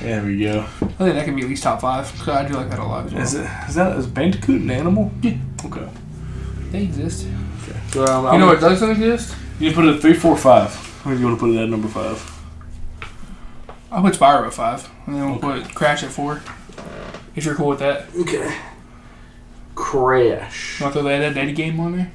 [0.00, 0.60] There we go.
[0.60, 2.06] I think that can be at least top five.
[2.18, 3.22] 'cause I do like that a lot as well.
[3.22, 3.50] Is it?
[3.68, 5.10] Is that is Bandicoot an animal?
[5.22, 5.36] Yeah.
[5.64, 5.88] Okay.
[6.70, 7.26] They exist.
[7.64, 7.78] Okay.
[7.90, 9.34] So um, You I'm- know what doesn't exist?
[9.60, 10.70] You put it at three, four, five.
[11.06, 12.18] Or you want to put it at number five?
[13.90, 16.42] I'll put Spyro at five, and then we'll put Crash at four.
[17.34, 18.54] If you're cool with that, Okay.
[19.74, 20.80] Crash.
[20.80, 22.12] you want to throw that Ed Eddie game on there?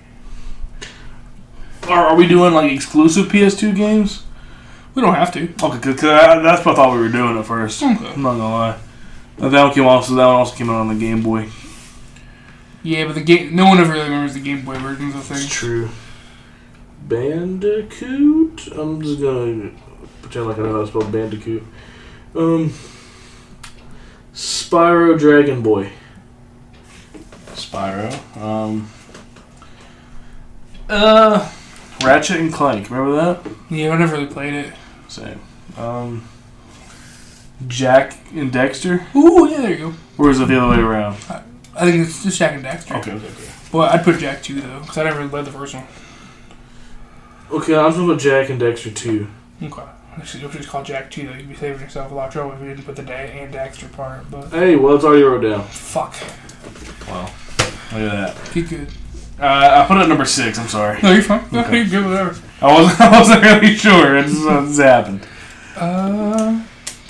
[1.87, 4.23] Are, are we doing like exclusive PS2 games?
[4.95, 5.43] We don't have to.
[5.63, 7.81] Okay, 'cause I, that's what I thought we were doing at first.
[7.81, 7.91] Okay.
[8.13, 8.77] I'm not gonna lie.
[9.37, 10.13] That one came also.
[10.15, 11.49] That one also came out on the Game Boy.
[12.83, 13.55] Yeah, but the game.
[13.55, 15.47] No one ever really remembers the Game Boy versions of things.
[15.49, 15.89] true.
[17.07, 18.67] Bandicoot.
[18.77, 19.71] I'm just gonna
[20.23, 21.63] pretend like I know how to spell Bandicoot.
[22.35, 22.73] Um.
[24.33, 25.91] Spyro Dragon Boy.
[27.51, 28.11] Spyro.
[28.41, 28.89] Um.
[30.89, 31.51] Uh.
[32.03, 32.89] Ratchet and Clank.
[32.89, 33.51] Remember that?
[33.69, 34.73] Yeah, I never really played it.
[35.07, 35.39] Same.
[35.77, 36.27] Um.
[37.67, 39.13] Jak and Daxter.
[39.15, 39.93] Ooh, yeah, there you go.
[40.17, 41.15] Or is it the other way around?
[41.75, 42.97] I think it's just Jak and Daxter.
[42.99, 43.51] Okay, okay, okay.
[43.71, 45.85] But I'd put Jak 2 though, because I never really played the first one.
[47.51, 49.27] Okay, I'm talking about Jak and Daxter too.
[49.61, 49.83] Okay.
[50.17, 52.51] Actually, if it's called Jak 2 though, you'd be saving yourself a lot of trouble
[52.53, 54.29] if you didn't put the Da and Daxter part.
[54.29, 55.63] But Hey, well, it's already wrote down.
[55.63, 56.15] fuck.
[57.09, 57.29] Wow.
[57.91, 58.53] Look at that.
[58.53, 58.87] Get good.
[59.39, 60.57] Uh, I put it at number six.
[60.59, 60.99] I'm sorry.
[61.01, 61.43] No, you're fine.
[61.51, 61.77] No, Okay.
[61.81, 62.35] you're good, whatever.
[62.61, 63.01] I wasn't.
[63.01, 64.17] I wasn't really sure.
[64.17, 65.27] It just, this happened.
[65.75, 66.63] Uh,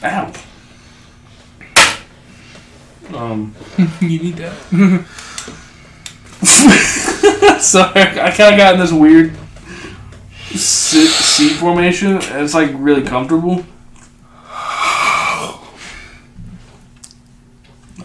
[0.04, 0.34] Ow.
[3.14, 3.54] Um.
[4.02, 4.54] you need that.
[7.62, 9.36] sorry, I kind of got in this weird
[10.58, 12.14] sit seat formation.
[12.14, 13.66] And it's like really comfortable.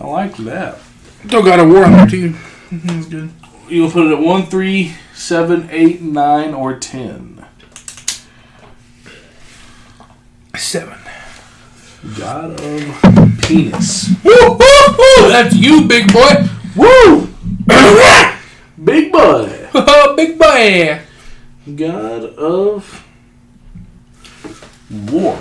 [0.01, 0.79] I like that.
[1.27, 2.31] Still got a war on there too.
[2.71, 3.31] That's mm-hmm, good.
[3.69, 7.45] You will put it at one, three, seven, eight, nine, or ten.
[10.57, 10.99] Seven.
[12.17, 14.11] God of penis.
[14.25, 15.29] Woo, woo, woo!
[15.29, 16.49] That's you, big boy.
[16.77, 17.29] Woo!
[18.83, 19.69] Big boy.
[20.17, 21.01] big boy.
[21.77, 23.05] God of
[25.11, 25.39] War.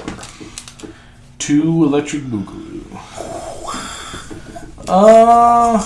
[1.39, 2.83] Two Electric Boogaloo.
[4.89, 5.77] Uh.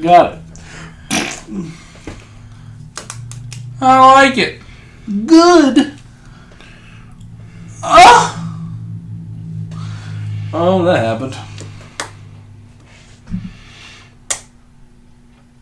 [0.00, 0.40] got it.
[3.80, 4.60] I like it.
[5.26, 5.92] Good.
[7.82, 8.36] Ah.
[10.52, 11.49] Oh, that happened.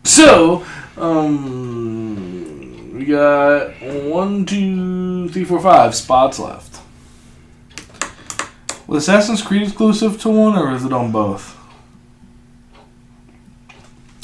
[0.09, 0.65] So,
[0.97, 6.81] um, we got one, two, three, four, five spots left.
[8.87, 11.55] Was Assassin's Creed exclusive to one, or is it on both?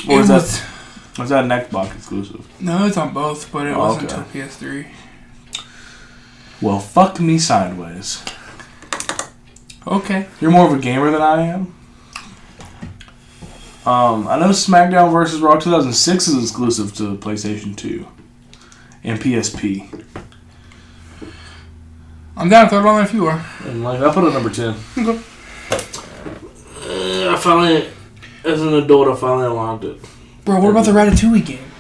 [0.10, 0.62] Or is It that, was-
[1.20, 2.48] was that an Xbox exclusive?
[2.60, 4.22] No, it's on both, but it Oh, wasn't okay.
[4.22, 4.88] until PS3.
[6.62, 8.24] Well, fuck me sideways.
[9.86, 10.26] Okay.
[10.42, 11.75] You're more of a gamer than I am.
[13.86, 15.42] Um, I know SmackDown vs.
[15.42, 18.06] Raw 2006 is exclusive to PlayStation 2
[19.04, 20.04] and PSP.
[22.36, 23.46] I'm down to throw it on there if you are.
[23.66, 24.76] And like I put it at number 10.
[24.98, 25.22] Okay.
[26.88, 27.88] Uh, I finally,
[28.44, 30.00] as an adult, I finally unlocked it.
[30.44, 31.72] Bro, what about the Ratatouille game?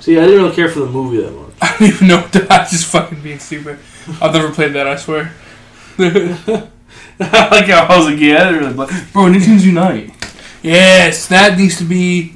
[0.00, 1.52] See, I didn't really care for the movie that much.
[1.60, 2.16] I don't even know.
[2.22, 3.78] what to- I'm just fucking being stupid.
[4.22, 5.32] I've never played that, I swear.
[5.98, 10.14] like how I was a kid, I was like, bro, Nicktoons Unite.
[10.62, 12.34] Yes, that needs to be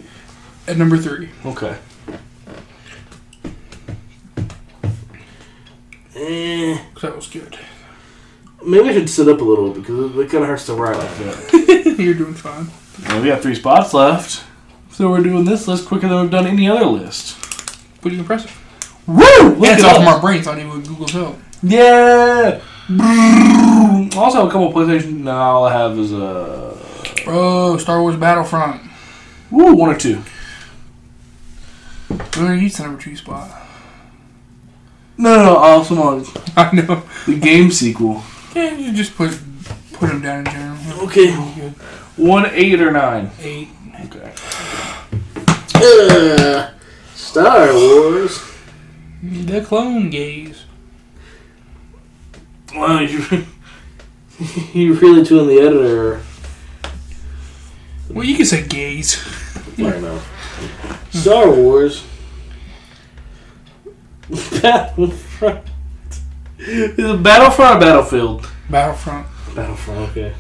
[0.67, 1.29] at number three.
[1.45, 1.77] Okay.
[6.17, 7.59] Eh, 'cause that was good.
[8.65, 11.19] maybe I should sit up a little because it kind of hurts to write like
[11.19, 11.97] that.
[11.99, 12.69] You're doing fine.
[13.09, 14.43] Well, we got three spots left.
[14.93, 17.37] So we're doing this list quicker than we've done any other list.
[18.01, 18.53] Pretty impressive.
[19.07, 19.17] Woo!
[19.19, 20.05] Look Yeah, it's off us.
[20.05, 21.37] my brain, so I need with Google's help.
[21.63, 22.61] Yeah!
[24.17, 25.19] Also, a couple PlayStation.
[25.25, 26.74] Now all I have is a.
[27.25, 28.83] Bro, Star Wars Battlefront.
[29.51, 30.23] Woo, one or two.
[32.11, 33.51] We already used the number two spot.
[35.17, 35.57] No, no, no.
[35.57, 36.25] Also, on
[36.57, 37.03] I know.
[37.27, 38.23] the game sequel.
[38.55, 39.31] Yeah, you just put
[39.93, 41.01] put them down in general.
[41.07, 41.33] Okay.
[42.17, 43.31] One, eight, or nine.
[43.41, 43.69] Eight.
[44.07, 44.33] Okay.
[45.77, 46.71] Uh,
[47.15, 48.41] Star Wars.
[49.23, 50.65] The Clone Gaze.
[52.75, 53.25] Wow, you
[54.73, 56.21] you really doing the editor.
[58.11, 59.17] Well, you can say gays.
[61.11, 62.05] Star Wars.
[64.29, 65.65] Battlefront.
[66.59, 68.51] Is it Battlefront or Battlefield?
[68.71, 69.27] Battlefront.
[69.55, 70.35] Battlefront, okay.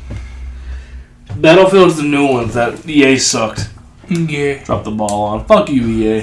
[1.37, 3.69] Battlefield's the new ones that EA sucked.
[4.09, 4.63] Yeah.
[4.65, 5.45] Dropped the ball on.
[5.47, 6.23] Fuck you, EA.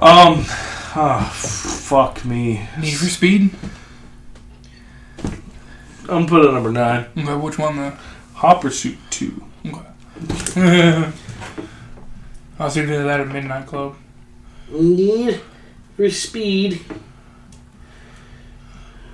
[0.00, 0.44] Um,
[0.94, 2.68] ah, fuck me.
[2.80, 3.50] Need for Speed.
[6.08, 7.06] I'm putting number nine.
[7.16, 7.96] Okay, which one though?
[8.38, 9.42] Hot Pursuit 2.
[9.66, 11.12] Okay.
[12.56, 13.96] I was thinking of that at Midnight Club.
[14.70, 15.40] Need
[15.96, 16.80] for Speed.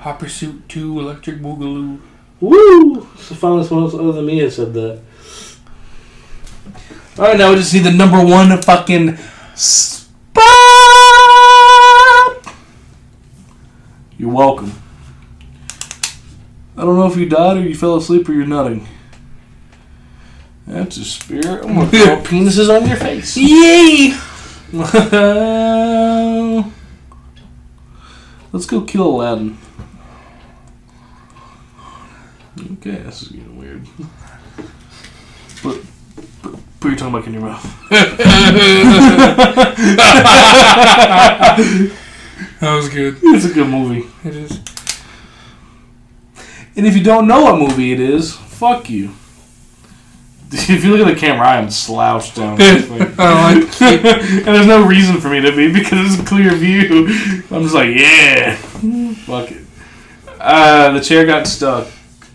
[0.01, 2.03] Hot Pursuit 2, Electric Boogaloo.
[2.39, 3.09] Woo!
[3.17, 5.01] So finally someone else other than me has said that.
[7.19, 9.17] Alright, now we just need the number one fucking
[9.55, 10.45] spot!
[14.19, 14.75] You're welcome.
[16.77, 18.87] I don't know if you died or you fell asleep or you're nutting.
[20.67, 21.63] That's a spirit.
[21.65, 23.37] I'm gonna throw penises on your face.
[23.37, 24.15] Yay!
[28.53, 29.59] Let's go kill Aladdin.
[32.75, 33.85] Okay, this is getting weird.
[35.61, 35.85] Put,
[36.43, 37.65] put, put your tongue back in your mouth.
[42.61, 43.19] That was good.
[43.23, 44.07] It's a good movie.
[44.25, 44.59] It is.
[46.77, 49.11] And if you don't know what movie it is, fuck you.
[50.69, 52.57] If you look at the camera, I am slouched down.
[52.59, 53.01] this way.
[53.19, 57.07] I like and there's no reason for me to be because it's a clear view.
[57.51, 59.65] I'm just like, yeah, fuck it.
[60.39, 61.89] Uh, the chair got stuck,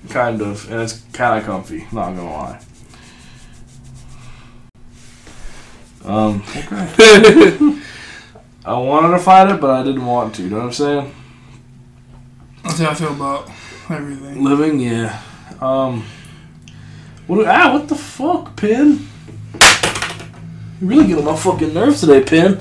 [0.10, 1.88] kind of, and it's kind of comfy.
[1.94, 2.60] Not gonna lie.
[6.04, 7.82] Um, okay.
[8.66, 10.44] I wanted to fight it, but I didn't want to.
[10.44, 11.16] You know what I'm saying?
[12.64, 13.50] That's how I feel about
[13.90, 14.44] everything.
[14.44, 15.22] Living, yeah.
[15.62, 16.04] Um,
[17.30, 17.48] what?
[17.48, 19.08] Ah, what the fuck, Pin?
[20.82, 22.60] You really get on my fucking nerves today, Pin.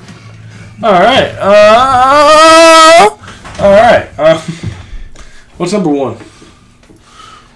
[0.83, 1.35] All right.
[1.38, 3.09] Uh,
[3.61, 4.09] all right.
[4.18, 4.40] Uh,
[5.57, 6.16] what's number one?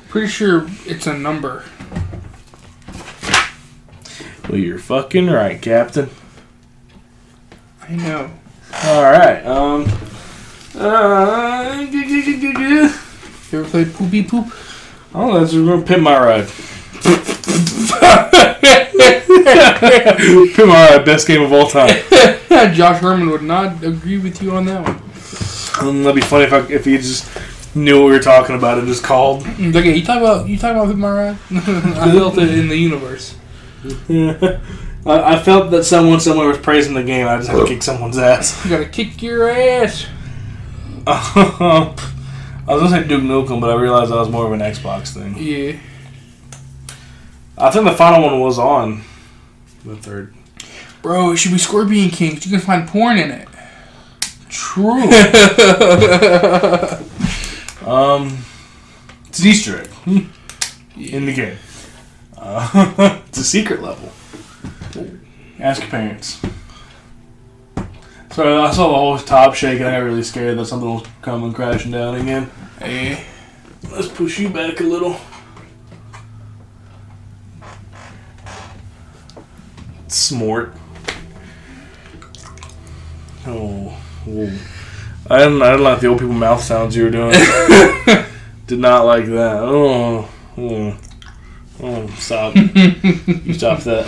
[0.09, 1.64] Pretty sure it's a number.
[4.48, 6.11] Well, you're fucking right, Captain.
[7.88, 8.31] I know.
[8.85, 9.44] All right.
[9.46, 9.87] Um.
[10.75, 12.88] Uh, You
[13.53, 14.46] ever played Poopy Poop?
[15.14, 16.48] oh, that's we're gonna pimp my ride.
[20.55, 21.88] pimp my best game of all time.
[22.75, 25.88] Josh Herman would not agree with you on that one.
[25.88, 27.29] Um, that'd be funny if I, if he just
[27.75, 29.43] knew what we were talking about and just called.
[29.45, 31.38] Mm, Okay, you talk about you talk about Hit My Ride.
[31.51, 33.37] I built it in the universe.
[34.09, 34.61] Yeah.
[35.05, 37.27] I, I felt that someone somewhere was praising the game.
[37.27, 38.62] I just had to kick someone's ass.
[38.65, 40.07] You gotta kick your ass.
[41.05, 41.95] I
[42.69, 45.37] was gonna say Duke Nukem, but I realized that was more of an Xbox thing.
[45.37, 45.81] Yeah.
[47.59, 49.03] I think the final one was on
[49.85, 50.35] the third.
[51.03, 52.35] Bro, it should be Scorpion King.
[52.35, 53.49] You can find porn in it.
[54.49, 55.03] True.
[57.87, 58.38] um,
[59.29, 59.91] it's an Easter egg
[60.97, 61.57] in the game.
[62.37, 64.12] Uh, it's a secret level.
[65.59, 66.41] Ask your parents.
[68.33, 71.07] So I saw the whole top shake and I got really scared that something was
[71.21, 72.51] coming crashing down again.
[72.79, 73.25] Hey.
[73.91, 75.17] Let's push you back a little.
[80.12, 80.75] Smart.
[83.46, 83.88] Oh,
[84.27, 84.53] whoa.
[85.31, 85.62] I didn't.
[85.62, 87.33] I didn't like the old people mouth sounds you were doing.
[88.66, 89.57] Did not like that.
[89.57, 90.98] Oh, oh,
[91.83, 92.55] oh stop!
[92.57, 94.07] you stop that.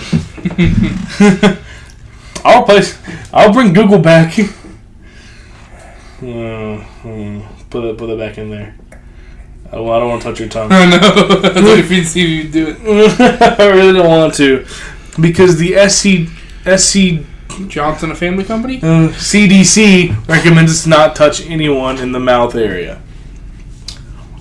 [2.45, 2.99] I'll replace.
[3.33, 4.39] I'll bring Google back.
[4.39, 4.45] Uh,
[6.21, 7.41] hmm,
[7.71, 7.97] put it.
[7.97, 8.77] Put it back in there.
[9.69, 10.71] I don't, I don't want to touch your tongue.
[10.71, 10.99] I know.
[10.99, 13.59] I was looking for you see if you do it.
[13.59, 14.67] I really don't want to,
[15.21, 16.29] because the SC
[16.67, 17.25] SC
[17.69, 18.79] Johnson, a family company?
[18.79, 23.01] uh, CDC recommends us not touch anyone in the mouth area.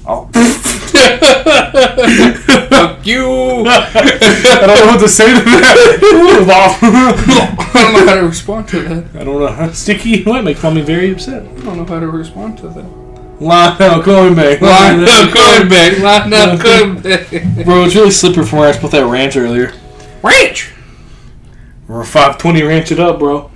[0.06, 0.30] Oh.
[2.70, 3.66] Fuck you!
[3.66, 5.76] I don't know what to say to that.
[7.74, 9.16] I don't know how to respond to that.
[9.20, 9.72] I don't know.
[9.72, 11.44] Sticky might make me very upset.
[11.44, 12.86] I don't know how to respond to that.
[13.40, 14.62] Lionel coming back.
[14.62, 16.00] Line up, coming back.
[16.00, 17.66] Line coming back.
[17.66, 19.74] Bro, it's really slippery from where I put that ranch earlier.
[20.24, 20.72] Ranch!
[21.88, 23.52] We're 520 ranch it up, bro.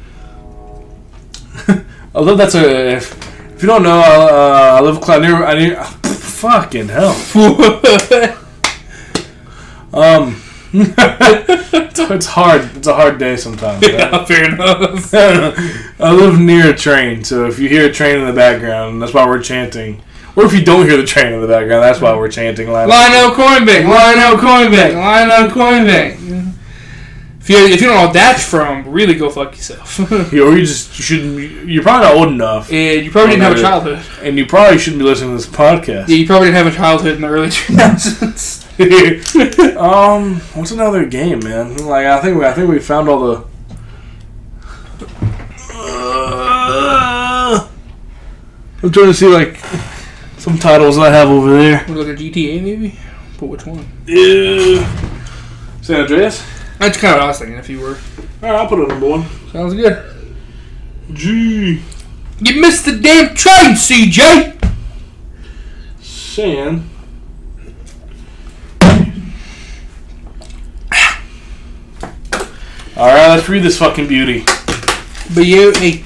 [1.68, 2.98] I love that's a.
[2.98, 5.44] If, if you don't know, uh, I live close near.
[5.44, 5.84] I near.
[5.84, 7.16] Fucking hell.
[9.94, 10.40] Um,
[10.74, 12.70] it's, it's hard.
[12.76, 13.88] It's a hard day sometimes.
[13.88, 15.14] yeah, fair enough.
[15.14, 19.14] I live near a train, so if you hear a train in the background, that's
[19.14, 20.04] why we're chanting.
[20.36, 22.70] Or if you don't hear the train in the background, that's why we're chanting.
[22.70, 26.54] Line Lionel Coinbank, Lionel Coinbank, Lionel Coinbank.
[27.48, 30.00] If you, if you don't know what that's from, really go fuck yourself.
[30.34, 31.70] Yeah, or you just shouldn't.
[31.70, 34.04] You're probably not old enough, and you probably didn't have a childhood.
[34.22, 36.10] and you probably shouldn't be listening to this podcast.
[36.10, 37.48] Yeah, you probably didn't have a childhood in the early
[38.78, 39.78] 2000s.
[39.78, 41.78] um, what's another game, man?
[41.78, 43.46] Like I think we, I think we found all the.
[45.72, 47.70] Uh,
[48.84, 49.56] I'm trying to see like
[50.38, 51.86] some titles I have over there.
[51.88, 53.00] Was it like a GTA maybe?
[53.40, 53.88] But which one?
[54.06, 54.84] Yeah.
[55.82, 56.57] San Andreas.
[56.80, 57.98] That's kind of what I was thinking if you were.
[58.44, 59.26] All right, I'll put it on number one.
[59.52, 60.14] Sounds good.
[61.14, 61.82] G.
[62.40, 64.54] You missed the damn train, CJ.
[66.00, 66.88] San.
[72.96, 74.44] All right, let's read this fucking beauty.
[75.34, 76.04] Beauty.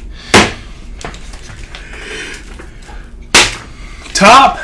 [4.13, 4.59] Top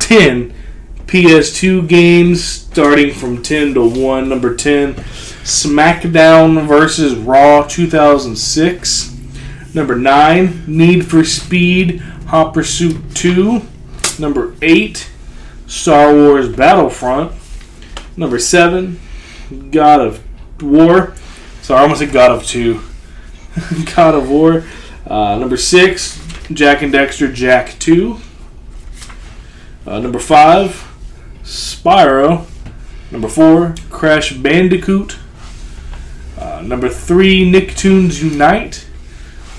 [0.00, 0.52] 10
[1.06, 4.28] PS2 games starting from 10 to 1.
[4.28, 4.94] Number 10,
[5.46, 9.16] SmackDown versus Raw 2006.
[9.74, 13.62] Number 9, Need for Speed Hot Pursuit 2.
[14.18, 15.08] Number 8,
[15.68, 17.30] Star Wars Battlefront.
[18.16, 18.98] Number 7,
[19.70, 21.14] God of War.
[21.62, 22.80] Sorry, I almost said God of 2.
[23.94, 24.64] God of War.
[25.06, 26.20] Uh, number 6,
[26.50, 28.18] Jak and Daxter Jak 2.
[29.86, 30.92] Uh, number five,
[31.44, 32.46] Spyro.
[33.12, 35.18] Number four, Crash Bandicoot.
[36.66, 38.86] Number three, Nicktoons Unite.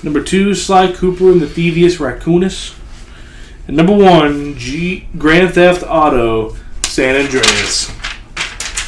[0.02, 2.78] Number two, Sly Cooper and the Thievius Raccoonus.
[3.66, 7.90] And number one, G- Grand Theft Auto San Andreas.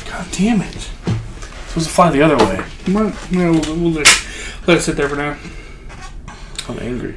[0.08, 0.90] God damn it.
[1.68, 2.64] Supposed to fly the other way.
[2.88, 4.06] Well, no, we'll, we'll let,
[4.66, 5.36] let it sit there for now.
[6.68, 7.16] I'm angry.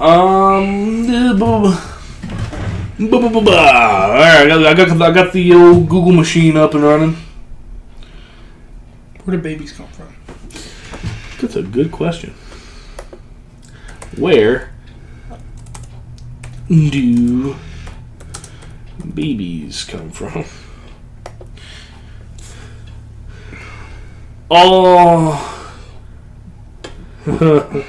[0.00, 1.06] Um.
[2.98, 3.50] Ba, ba, ba, ba.
[3.50, 7.16] All right, I got, I got I got the old Google machine up and running.
[9.28, 10.08] Where do babies come from?
[11.38, 12.32] That's a good question.
[14.16, 14.72] Where
[16.70, 17.54] do
[19.14, 20.46] babies come from?
[24.50, 25.76] Oh,
[27.26, 27.84] God.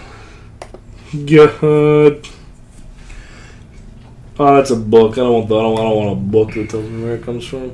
[4.38, 5.14] Oh, that's a book.
[5.14, 5.48] I don't want.
[5.48, 5.80] The, I don't.
[5.80, 7.72] I don't want a book that tells me where it comes from.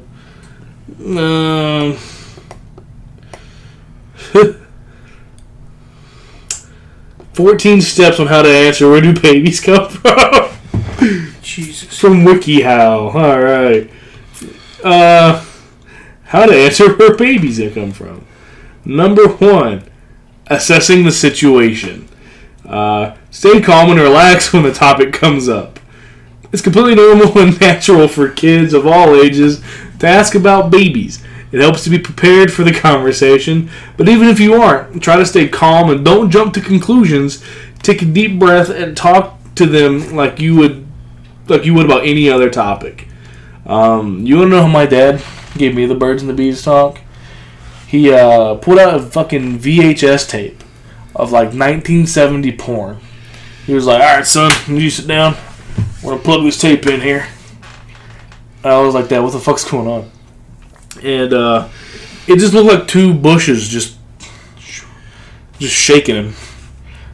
[1.18, 1.98] Um.
[7.34, 10.50] Fourteen steps on how to answer where do babies come from
[11.42, 12.00] Jesus.
[12.00, 13.14] from WikiHow.
[13.14, 13.90] All right.
[14.84, 15.44] Uh,
[16.26, 18.26] how to answer where babies have come from.
[18.84, 19.84] Number one,
[20.48, 22.08] assessing the situation.
[22.66, 25.80] Uh, stay calm and relax when the topic comes up.
[26.52, 29.62] It's completely normal and natural for kids of all ages
[30.00, 31.24] to ask about babies.
[31.56, 35.26] It helps to be prepared for the conversation, but even if you aren't, try to
[35.26, 37.42] stay calm and don't jump to conclusions.
[37.82, 40.86] Take a deep breath and talk to them like you would
[41.48, 43.08] like you would about any other topic.
[43.66, 45.24] Um, you want to know how my dad
[45.58, 47.00] gave me the birds and the bees talk?
[47.88, 50.62] He uh, pulled out a fucking VHS tape
[51.16, 52.98] of like 1970 porn.
[53.66, 55.38] He was like, "All right, son, you sit down.
[56.04, 57.30] We're gonna plug this tape in here."
[58.62, 59.24] I was like, "That?
[59.24, 60.12] What the fuck's going on?"
[61.04, 61.70] And uh,
[62.28, 63.98] it just looked like two bushes just
[65.60, 66.34] just shaking him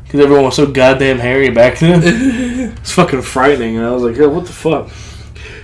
[0.03, 2.01] because everyone was so goddamn hairy back then.
[2.77, 4.89] it's fucking frightening, and I was like, "Yo, what the fuck?"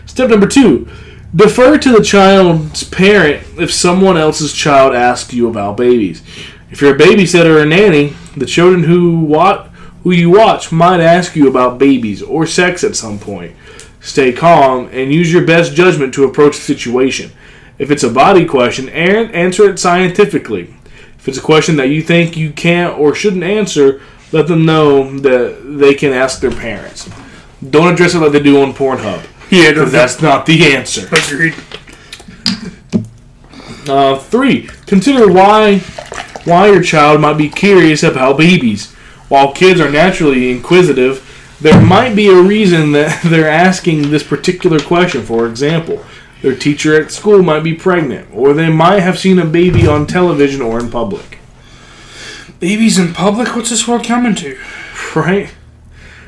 [0.05, 0.87] Step number two:
[1.35, 6.21] defer to the child's parent if someone else's child asks you about babies.
[6.69, 9.69] If you're a babysitter or nanny, the children who watch
[10.03, 13.55] who you watch might ask you about babies or sex at some point.
[13.99, 17.31] Stay calm and use your best judgment to approach the situation.
[17.79, 20.73] If it's a body question, answer it scientifically.
[21.17, 24.01] If it's a question that you think you can't or shouldn't answer,
[24.31, 27.09] let them know that they can ask their parents.
[27.69, 29.25] Don't address it like they do on Pornhub.
[29.49, 31.07] Yeah, that's not the answer.
[31.07, 31.55] agreed.
[33.87, 35.79] Uh, three, consider why
[36.43, 38.93] why your child might be curious about babies.
[39.27, 41.23] While kids are naturally inquisitive,
[41.59, 45.23] there might be a reason that they're asking this particular question.
[45.23, 46.03] For example,
[46.41, 50.05] their teacher at school might be pregnant, or they might have seen a baby on
[50.05, 51.39] television or in public.
[52.59, 53.55] Babies in public?
[53.55, 54.59] What's this world coming to?
[55.15, 55.53] Right?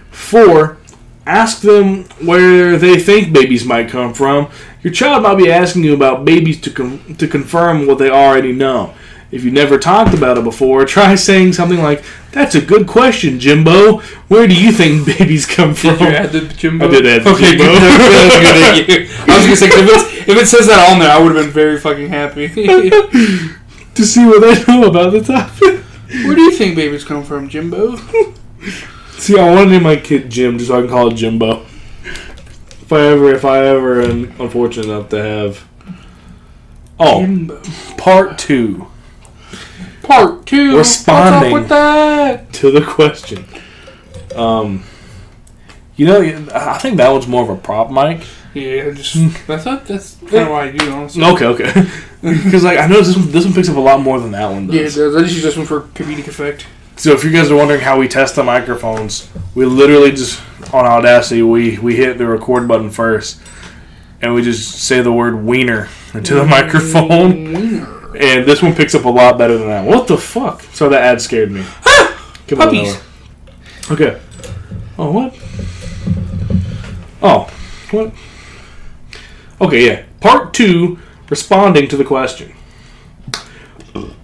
[0.10, 0.78] Four,
[1.26, 4.49] ask them where they think babies might come from.
[4.82, 8.51] Your child might be asking you about babies to, con- to confirm what they already
[8.51, 8.93] know.
[9.32, 13.39] If you never talked about it before, try saying something like, That's a good question,
[13.39, 13.99] Jimbo.
[14.27, 15.97] Where do you think babies come from?
[15.97, 16.88] Did you add the Jimbo?
[16.88, 17.65] I did add the okay, Jimbo.
[17.65, 17.82] good.
[17.82, 18.88] That's good.
[18.88, 19.34] Thank you.
[19.34, 21.45] I was gonna say if, it's, if it says that on there, I would have
[21.45, 22.47] been very fucking happy.
[23.99, 25.84] to see what they know about the topic.
[26.25, 27.97] Where do you think babies come from, Jimbo?
[29.11, 31.65] See, I want to name my kid Jim just so I can call it Jimbo.
[32.03, 35.67] If I ever, if I ever am unfortunate enough to have.
[36.99, 37.61] Oh, Jimbo.
[37.97, 38.89] part two.
[40.10, 40.76] Part two.
[40.76, 41.51] Responding.
[41.51, 42.53] What's up with that?
[42.53, 43.45] to the question.
[44.36, 44.84] Um,
[45.95, 48.26] you know, I think that one's more of a prop mic.
[48.55, 49.14] Yeah, just
[49.45, 51.24] that's not, that's kind of why I do honestly.
[51.24, 51.89] Okay, okay.
[52.22, 54.51] Because like I know this one, this one picks up a lot more than that
[54.51, 54.76] one does.
[54.76, 55.16] Yeah, it does.
[55.16, 56.66] I just use this one for comedic effect.
[56.97, 60.41] So if you guys are wondering how we test the microphones, we literally just
[60.74, 63.39] on Audacity we we hit the record button first,
[64.22, 67.95] and we just say the word wiener into the microphone, Wiener.
[68.18, 69.86] and this one picks up a lot better than that.
[69.86, 70.62] What the fuck?
[70.74, 71.64] So that ad scared me.
[71.86, 72.36] Ah!
[72.47, 72.93] Come Puppies.
[72.93, 73.03] Noah.
[73.91, 74.22] Okay.
[74.97, 75.36] Oh what?
[77.22, 77.49] Oh
[77.91, 78.14] what?
[79.62, 80.03] Okay, yeah.
[80.22, 80.99] Part two,
[81.30, 82.55] responding to the question.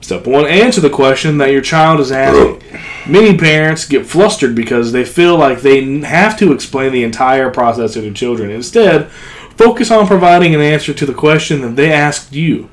[0.02, 2.62] Step one, answer the question that your child is asking.
[3.08, 7.94] Many parents get flustered because they feel like they have to explain the entire process
[7.94, 8.52] to their children.
[8.52, 9.10] Instead,
[9.58, 12.70] focus on providing an answer to the question that they asked you.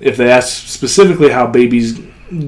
[0.00, 2.00] If they ask specifically how babies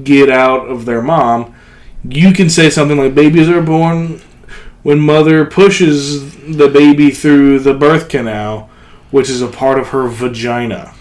[0.03, 1.55] get out of their mom,
[2.03, 4.21] you can say something like babies are born
[4.83, 8.69] when mother pushes the baby through the birth canal,
[9.11, 10.93] which is a part of her vagina.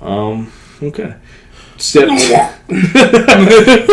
[0.00, 0.52] Um,
[0.82, 1.14] okay.
[1.76, 2.08] Step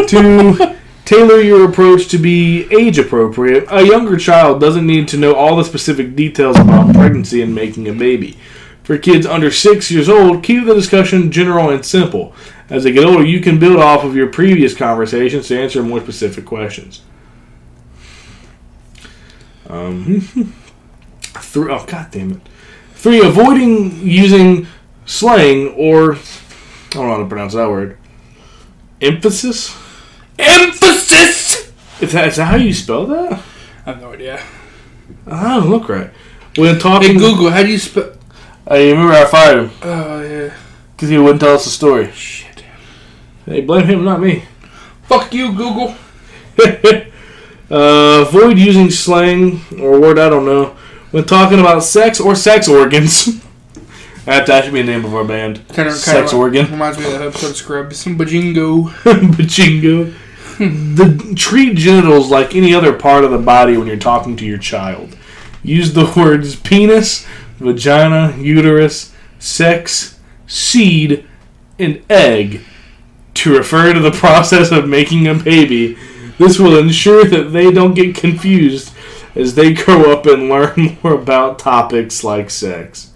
[0.07, 0.75] two.
[1.07, 3.65] tailor your approach to be age appropriate.
[3.71, 7.87] A younger child doesn't need to know all the specific details about pregnancy and making
[7.87, 8.37] a baby.
[8.87, 12.33] For kids under six years old, keep the discussion general and simple.
[12.69, 15.99] As they get older, you can build off of your previous conversations to answer more
[15.99, 17.01] specific questions.
[19.67, 20.21] Um,
[21.21, 22.41] three, oh, god damn it.
[22.93, 24.67] Three, avoiding using
[25.05, 26.19] slang or, I
[26.91, 27.97] don't know how to pronounce that word.
[29.01, 29.75] Emphasis?
[30.39, 31.73] Emphasis!
[31.99, 33.33] Is that, is that how you spell that?
[33.85, 34.41] I have no idea.
[35.25, 36.09] I don't look right.
[36.55, 38.13] When talking, Hey Google, how do you spell?
[38.69, 40.53] I remember I fired him Oh yeah.
[40.95, 42.11] because he wouldn't tell us the story.
[42.11, 42.63] Shit.
[43.45, 44.43] Hey, blame him, not me.
[45.03, 45.95] Fuck you, Google.
[47.71, 50.75] uh, avoid using slang or a word I don't know
[51.11, 53.41] when talking about sex or sex organs.
[54.25, 55.65] that, that should be the name of our band.
[55.69, 56.69] Kind of, Sex organ.
[56.69, 57.97] Reminds me of that episode of Scrubs.
[57.97, 58.89] Some bajingo.
[59.33, 60.13] Bajingo.
[60.57, 64.57] the treat genitals like any other part of the body when you're talking to your
[64.57, 65.15] child.
[65.63, 67.25] Use the words penis,
[67.57, 71.27] vagina, uterus, sex, seed,
[71.79, 72.61] and egg
[73.35, 75.97] to refer to the process of making a baby.
[76.37, 78.93] This will ensure that they don't get confused
[79.35, 83.13] as they grow up and learn more about topics like sex.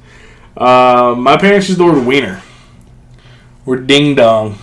[0.56, 2.42] Uh, my parents used the word wiener,
[3.66, 4.58] or ding dong,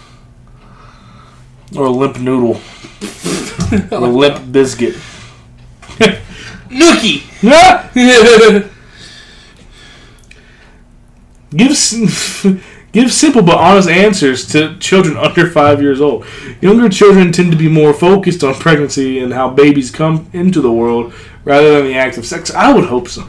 [1.76, 2.60] or limp noodle,
[3.90, 4.94] or limp biscuit.
[6.68, 7.24] Nookie.
[11.50, 11.70] Give
[12.92, 16.26] give simple but honest answers to children under five years old.
[16.60, 20.72] Younger children tend to be more focused on pregnancy and how babies come into the
[20.72, 21.12] world
[21.44, 22.50] rather than the act of sex.
[22.50, 23.28] I would hope so.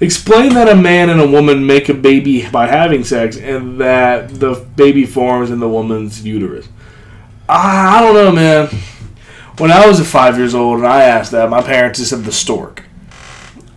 [0.00, 4.30] Explain that a man and a woman make a baby by having sex, and that
[4.30, 6.66] the baby forms in the woman's uterus.
[7.46, 8.68] I, I don't know, man.
[9.58, 12.32] When I was five years old and I asked that, my parents just said the
[12.32, 12.84] stork.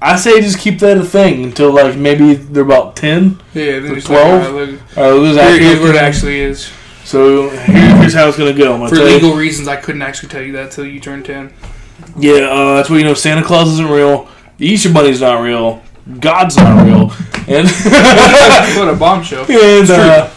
[0.05, 3.41] I say just keep that a thing until like maybe they're about ten.
[3.53, 4.53] Yeah, then For 12?
[4.53, 6.69] Like, look, Or here's what it actually is.
[7.05, 8.85] So here's how it's gonna go.
[8.89, 11.53] For tell you- legal reasons, I couldn't actually tell you that until you turn ten.
[12.19, 14.27] Yeah, uh, that's what you know Santa Claus isn't real.
[14.57, 15.81] The Easter Bunny's not real.
[16.19, 17.13] God's not real.
[17.47, 17.69] And
[18.77, 19.45] what a bombshell.
[19.49, 20.29] and uh,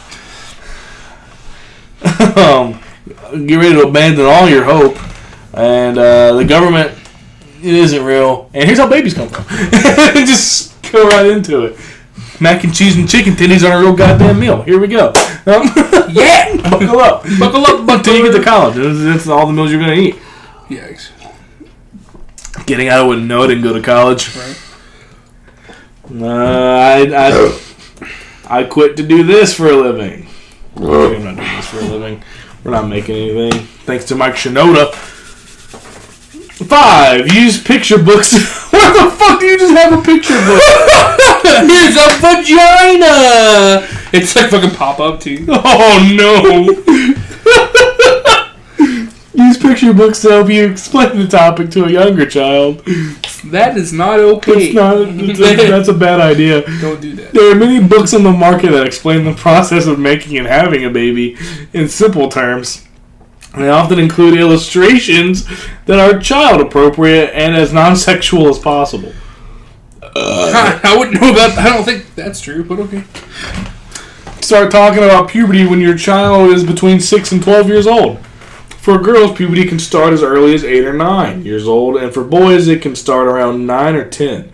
[2.36, 4.96] um, get ready to abandon all your hope.
[5.54, 6.96] And uh, the government
[7.62, 8.50] it isn't real.
[8.54, 9.44] And here's how babies come from.
[10.14, 11.78] Just go right into it.
[12.40, 14.62] Mac and cheese and chicken titties aren't a real goddamn meal.
[14.62, 15.08] Here we go.
[15.46, 15.70] Um,
[16.10, 16.56] Yeah.
[16.70, 17.24] buckle up.
[17.38, 18.76] Buckle up, Until you get to college.
[18.76, 20.16] That's, that's all the meals you're going to eat.
[20.68, 21.10] Yikes.
[22.66, 23.42] Getting out, I wouldn't know.
[23.42, 24.34] I didn't go to college.
[24.36, 24.62] Right.
[26.22, 27.58] Uh, I,
[28.48, 30.28] I, I quit to do this for a living.
[30.76, 32.22] I'm not doing this for a living.
[32.64, 33.66] We're not making anything.
[33.84, 34.92] Thanks to Mike Shinoda.
[36.56, 37.32] Five.
[37.34, 38.32] Use picture books.
[38.72, 40.62] Where the fuck do you just have a picture book?
[41.44, 43.86] Here's a vagina.
[44.12, 45.46] It's like fucking pop up too.
[45.50, 46.72] Oh no.
[49.34, 52.82] Use picture books to help you explain the topic to a younger child.
[53.44, 54.68] That is not okay.
[54.68, 54.96] It's not.
[54.98, 56.62] It's a, that's a bad idea.
[56.80, 57.32] Don't do that.
[57.32, 60.86] There are many books on the market that explain the process of making and having
[60.86, 61.36] a baby
[61.74, 62.85] in simple terms.
[63.56, 65.48] They often include illustrations
[65.86, 69.12] that are child appropriate and as non sexual as possible.
[70.02, 71.56] I wouldn't know about.
[71.58, 73.04] I don't think that's true, but okay.
[74.42, 78.24] Start talking about puberty when your child is between 6 and 12 years old.
[78.68, 82.22] For girls, puberty can start as early as 8 or 9 years old, and for
[82.22, 84.52] boys, it can start around 9 or 10.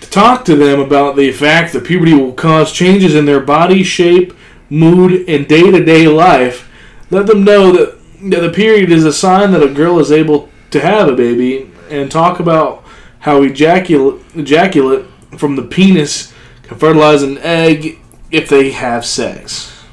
[0.00, 3.82] To talk to them about the fact that puberty will cause changes in their body
[3.82, 4.32] shape,
[4.68, 6.69] mood, and day to day life,
[7.10, 10.80] let them know that the period is a sign that a girl is able to
[10.80, 12.84] have a baby, and talk about
[13.20, 15.04] how ejaculate, ejaculate
[15.36, 16.32] from the penis
[16.62, 17.98] can fertilize an egg
[18.30, 19.84] if they have sex.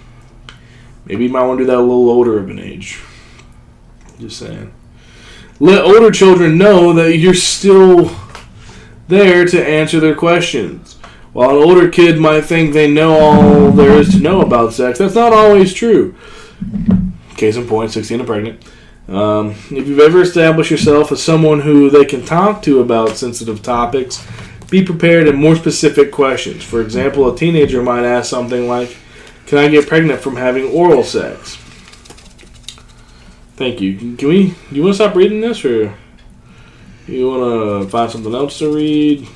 [1.05, 3.01] Maybe you might want to do that a little older of an age.
[4.19, 4.73] Just saying.
[5.59, 8.15] Let older children know that you're still
[9.07, 10.95] there to answer their questions.
[11.33, 14.99] While an older kid might think they know all there is to know about sex,
[14.99, 16.15] that's not always true.
[17.35, 18.63] Case in point, 16 and pregnant.
[19.07, 23.61] Um, if you've ever established yourself as someone who they can talk to about sensitive
[23.61, 24.25] topics,
[24.69, 26.63] be prepared in more specific questions.
[26.63, 28.97] For example, a teenager might ask something like,
[29.45, 31.57] Can I get pregnant from having oral sex?
[33.55, 34.15] Thank you.
[34.17, 34.55] Can we?
[34.71, 35.93] You want to stop reading this, or
[37.07, 39.27] you want to find something else to read?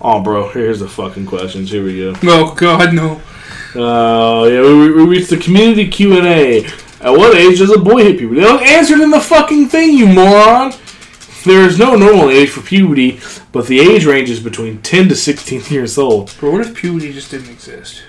[0.00, 1.70] Oh, bro, here's the fucking questions.
[1.70, 2.14] Here we go.
[2.24, 3.20] Oh God, no.
[3.74, 6.64] Uh, yeah, we, we reached the community Q and A.
[7.00, 8.40] At what age does a boy hit puberty?
[8.40, 10.72] They don't answer in the fucking thing, you moron.
[11.44, 13.20] There is no normal age for puberty,
[13.52, 16.34] but the age range is between 10 to 16 years old.
[16.40, 18.02] But what if puberty just didn't exist?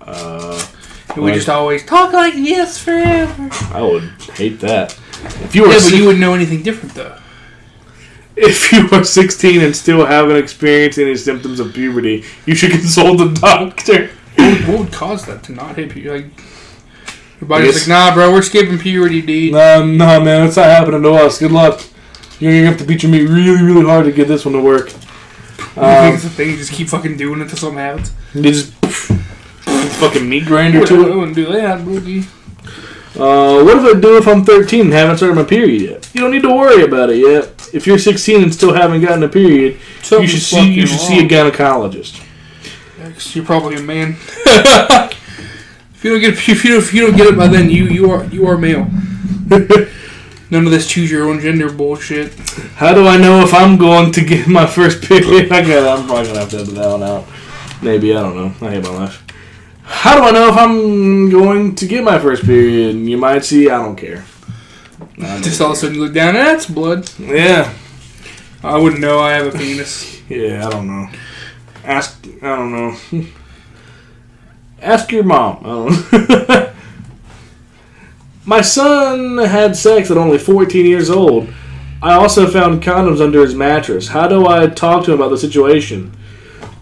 [0.00, 0.64] Uh,
[1.10, 3.50] And we Like- just always talk like this forever.
[3.74, 4.04] I would
[4.34, 4.96] hate that.
[5.44, 7.16] If you were Yeah, but si- you wouldn't know anything different though.
[8.36, 13.20] if you are 16 and still haven't experienced any symptoms of puberty, you should consult
[13.20, 14.10] a doctor.
[14.40, 16.24] What would, what would cause that to not hit puberty?
[16.24, 16.40] Like,
[17.40, 17.88] your body's Yes.
[17.88, 19.52] like, nah, bro, we're skipping puberty, dude.
[19.52, 21.38] Nah, nah, man, it's not happening to us.
[21.38, 21.80] Good luck.
[22.38, 24.60] You're gonna have to beat your meat really, really hard to get this one to
[24.60, 24.90] work.
[25.70, 26.50] You think Um, it's a thing?
[26.50, 28.10] You just keep fucking doing it until something happens.
[28.34, 28.72] you just
[30.00, 31.12] fucking meat grinder to it.
[31.12, 32.26] I wouldn't do that, boogie.
[33.16, 36.10] Uh, what if I do if I'm 13 and haven't started my period yet?
[36.14, 37.70] You don't need to worry about it yet.
[37.72, 39.78] If you're 16 and still haven't gotten a period,
[40.10, 42.20] you should see you should see a gynecologist.
[43.34, 44.16] You're probably a man.
[44.44, 48.10] if you don't get if you if you don't get it by then, you you
[48.10, 48.88] are you are male.
[50.50, 52.34] None of this choose your own gender bullshit.
[52.74, 55.52] How do I know if I'm going to get my first period?
[55.52, 55.98] I got.
[55.98, 57.26] I'm probably gonna have to edit that one out.
[57.82, 58.66] Maybe I don't know.
[58.66, 59.24] I hate my life.
[59.82, 62.96] How do I know if I'm going to get my first period?
[62.96, 63.70] You might see.
[63.70, 64.24] I don't care.
[65.18, 67.08] I don't Just all of a sudden you look down, and that's blood.
[67.18, 67.72] Yeah.
[68.62, 69.20] I wouldn't know.
[69.20, 70.20] I have a penis.
[70.28, 70.66] Yeah.
[70.66, 71.08] I don't know.
[71.84, 72.26] Ask.
[72.42, 72.96] I don't know.
[74.82, 75.58] Ask your mom.
[75.60, 76.72] I don't know.
[78.46, 81.52] My son had sex at only 14 years old.
[82.02, 84.08] I also found condoms under his mattress.
[84.08, 86.16] How do I talk to him about the situation?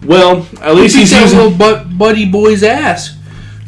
[0.03, 1.37] Well, at least he's using.
[1.37, 3.17] little butt, buddy boy's ass.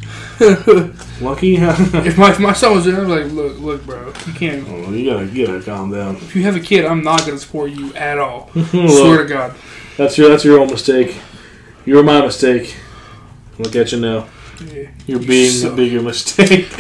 [0.40, 1.58] if Lucky.
[1.60, 1.76] my
[2.06, 4.68] if my son was there, I was like, look, look, bro, you can't.
[4.68, 6.16] oh, you gotta, you gotta calm down.
[6.16, 8.50] If you have a kid, I'm not gonna support you at all.
[8.70, 9.56] Swear to God.
[10.02, 11.16] That's your, that's your own mistake.
[11.86, 12.76] You were my mistake.
[13.60, 14.28] Look at you now.
[14.74, 14.90] Yeah.
[15.06, 16.70] You're being the bigger mistake.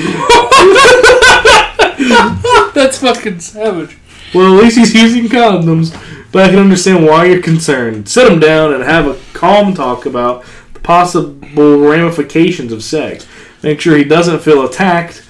[2.73, 3.97] That's fucking savage.
[4.33, 5.91] Well, at least he's using condoms,
[6.31, 8.09] but I can understand why you're concerned.
[8.09, 10.43] Sit him down and have a calm talk about
[10.73, 13.27] the possible ramifications of sex.
[13.61, 15.27] Make sure he doesn't feel attacked,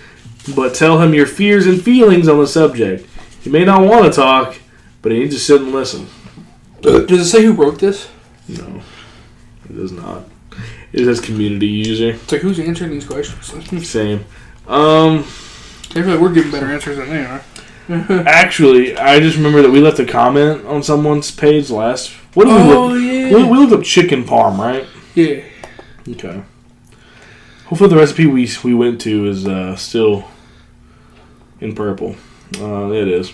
[0.55, 3.05] but tell him your fears and feelings on the subject.
[3.41, 4.57] He may not want to talk,
[5.01, 6.07] but he needs to sit and listen.
[6.81, 8.09] Does it say who wrote this?
[8.47, 8.81] No,
[9.69, 10.23] it does not.
[10.93, 12.11] It says community user.
[12.11, 13.87] It's like who's answering these questions?
[13.89, 14.25] Same.
[14.67, 15.23] Um, I
[15.93, 17.43] feel like we're giving better answers than they are.
[18.27, 22.11] actually, I just remember that we left a comment on someone's page last.
[22.33, 22.77] What did we look?
[22.77, 23.35] Oh yeah.
[23.35, 24.85] We, we looked up chicken parm, right?
[25.15, 25.43] yeah.
[26.07, 26.43] Okay.
[27.65, 30.27] Hopefully, the recipe we we went to is uh, still
[31.59, 32.15] in purple.
[32.59, 33.31] Uh, it is.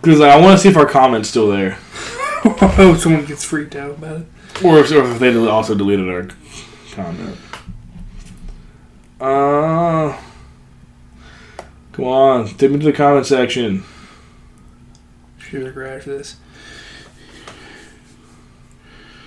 [0.00, 1.78] Because I want to see if our comment's still there,
[2.44, 4.26] oh, someone gets freaked out about it.
[4.64, 6.28] or if, or if they also deleted our
[6.92, 7.36] comment.
[9.20, 10.16] Uh,
[11.92, 13.82] come on, take me to the comment section.
[15.38, 16.36] Should have grabbed this.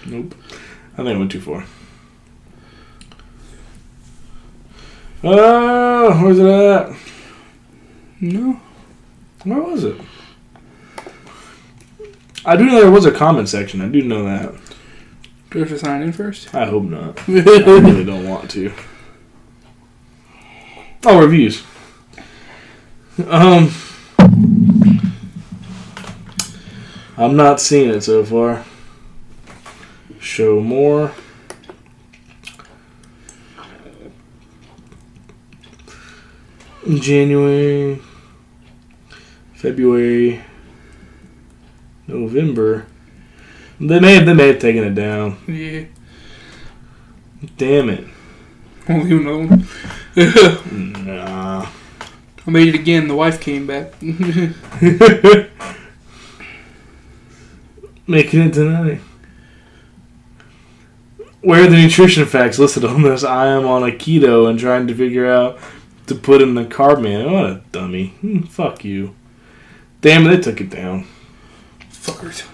[0.06, 0.36] Nope.
[0.94, 1.66] I think I went too far.
[5.24, 6.96] Uh, where's it at?
[8.20, 8.60] No.
[9.44, 10.00] Where was it?
[12.44, 13.82] I do know there was a comment section.
[13.82, 14.54] I do know that.
[15.52, 16.54] Do I have to sign in first?
[16.56, 17.20] I hope not.
[17.30, 18.74] I really don't want to.
[21.06, 21.64] Oh, reviews.
[23.28, 23.72] Um,
[27.18, 28.66] I'm not seeing it so far.
[30.20, 31.12] Show more.
[36.88, 38.02] January,
[39.54, 40.42] February,
[42.12, 42.86] November.
[43.80, 45.38] They may have they may have taken it down.
[45.48, 45.86] yeah.
[47.58, 48.06] Damn it.
[48.88, 50.72] I'll leave.
[51.06, 51.68] Nah.
[52.46, 53.08] I made it again.
[53.08, 54.00] The wife came back.
[58.08, 59.02] Making it tonight.
[61.42, 63.24] Where are the nutrition facts listed on this?
[63.24, 65.58] I am on a keto and trying to figure out
[66.08, 67.32] to put in the carb man.
[67.32, 68.10] What a dummy.
[68.22, 69.16] Hmm, fuck you.
[70.02, 71.08] Damn, it, they took it down.
[72.02, 72.48] Fuckers.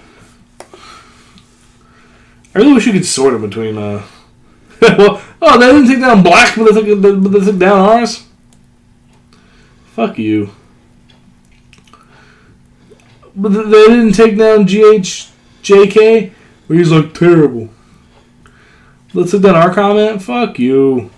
[2.54, 3.78] I really wish you could sort it between.
[3.78, 4.04] Uh,
[4.82, 8.28] well, oh, they didn't take down black, but they took, but they took down ours.
[9.88, 10.50] Fuck you.
[13.36, 16.32] But they didn't take down GHJK,
[16.68, 17.70] where he's like terrible.
[19.14, 20.22] Let's take down our comment.
[20.22, 21.10] Fuck you.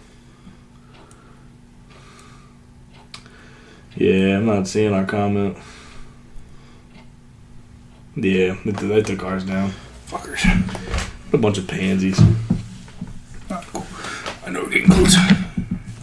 [3.96, 5.58] Yeah, I'm not seeing our comment.
[8.16, 9.72] Yeah, they, they took ours down.
[10.08, 10.44] Fuckers.
[11.34, 12.20] A bunch of pansies.
[13.50, 13.86] Not cool.
[14.46, 15.16] I know we're getting close.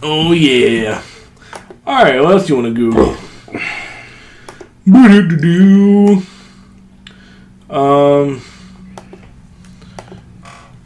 [0.01, 1.01] Oh yeah.
[1.85, 2.21] All right.
[2.21, 3.17] What else do you want to Google?
[4.85, 6.21] Boo-doo-doo-doo.
[7.69, 8.41] Um.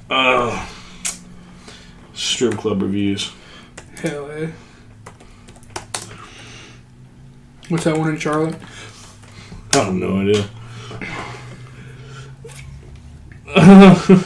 [0.09, 0.67] Uh.
[2.13, 3.31] Strip club reviews.
[4.01, 4.47] Hell yeah.
[7.69, 8.55] What's that one in Charlotte?
[9.73, 10.49] I have no idea.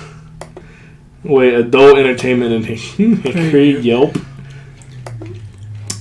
[1.24, 2.66] Wait, adult entertainment and
[3.52, 4.18] create Yelp.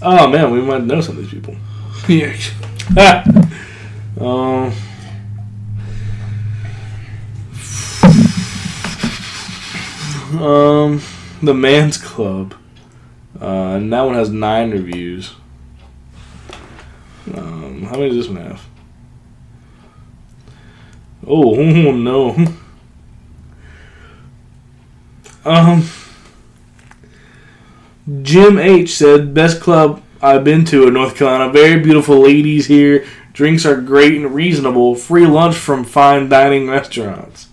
[0.03, 1.57] Oh man, we might know some of these people.
[2.09, 2.35] Yeah.
[4.21, 4.73] um.
[10.41, 11.01] Um,
[11.43, 12.55] the Man's Club.
[13.41, 15.35] Uh, and that one has nine reviews.
[17.35, 18.61] Um, how many does this one have?
[21.27, 21.55] Oh,
[21.93, 22.37] no.
[25.45, 25.89] Um,
[28.23, 31.53] Jim H said, "Best club I've been to in North Carolina.
[31.53, 33.07] Very beautiful ladies here.
[33.33, 34.95] Drinks are great and reasonable.
[34.95, 37.49] Free lunch from fine dining restaurants."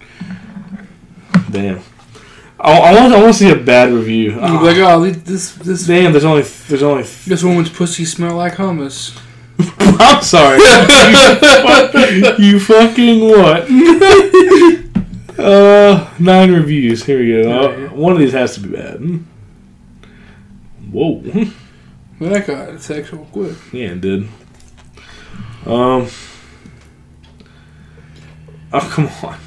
[1.50, 1.82] Damn.
[2.60, 3.14] I, I want.
[3.14, 4.34] I want to see a bad review.
[4.34, 6.12] You'd like, oh, this this Damn.
[6.12, 6.44] There's only.
[6.44, 7.04] There's only.
[7.04, 9.20] this woman's pussy smell like hummus.
[10.02, 10.58] I'm sorry.
[12.44, 13.70] you, fucking what?
[15.40, 17.06] uh, nine reviews.
[17.06, 17.52] Here we go.
[17.52, 19.00] Uh, one of these has to be bad.
[20.92, 21.22] Whoa.
[22.20, 23.56] Well, that got sexual quick.
[23.72, 24.28] Yeah, it did.
[25.66, 26.08] Um.
[28.74, 29.40] Oh, come on.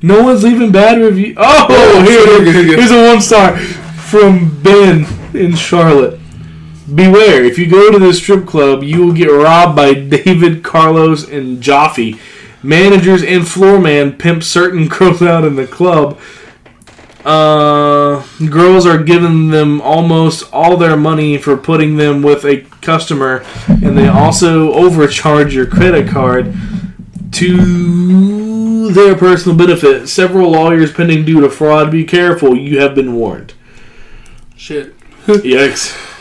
[0.00, 1.34] No one's leaving bad review.
[1.36, 2.76] Oh, here, here we go, here we go.
[2.76, 6.20] here's a one star from Ben in Charlotte.
[6.94, 11.28] Beware, if you go to this strip club, you will get robbed by David, Carlos,
[11.28, 12.18] and Jaffe.
[12.62, 16.18] Managers and floor man pimp certain girls out in the club.
[17.24, 23.44] Uh, girls are giving them almost all their money for putting them with a customer,
[23.66, 26.54] and they also overcharge your credit card
[27.32, 30.08] to their personal benefit.
[30.08, 31.90] Several lawyers pending due to fraud.
[31.90, 33.52] Be careful, you have been warned.
[34.56, 34.98] Shit.
[35.26, 36.06] Yikes.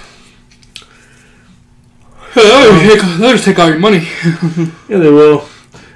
[2.38, 4.07] They'll just take, they'll just take all your money.
[4.88, 5.39] Yeah, they will.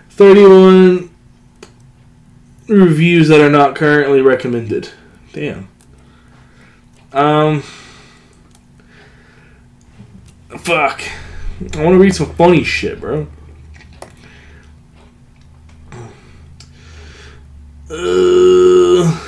[0.09, 1.09] 31
[2.67, 4.89] reviews that are not currently recommended.
[5.33, 5.69] Damn.
[7.13, 7.61] Um.
[10.57, 11.03] Fuck.
[11.75, 13.27] I want to read some funny shit, bro.
[17.89, 19.19] Uh,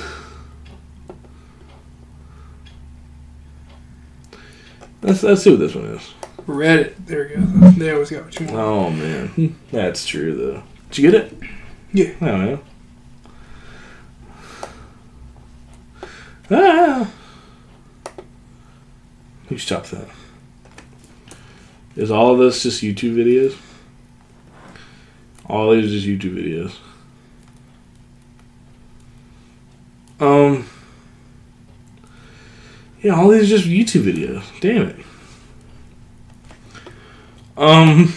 [5.02, 6.14] let's, let's see what this one is.
[6.48, 6.94] Reddit.
[7.06, 7.72] There we go.
[7.78, 8.58] They always got what you want.
[8.58, 10.64] Oh man, that's true though.
[10.90, 11.38] Did you get it?
[11.92, 12.14] Yeah.
[12.22, 12.60] I don't know.
[16.52, 17.12] Ah.
[19.48, 20.08] Who stopped that?
[21.96, 23.58] Is all of this just YouTube videos?
[25.46, 26.76] All these are just YouTube videos.
[30.20, 30.68] Um.
[33.02, 34.44] Yeah, all these are just YouTube videos.
[34.62, 34.96] Damn it.
[37.56, 38.14] Um.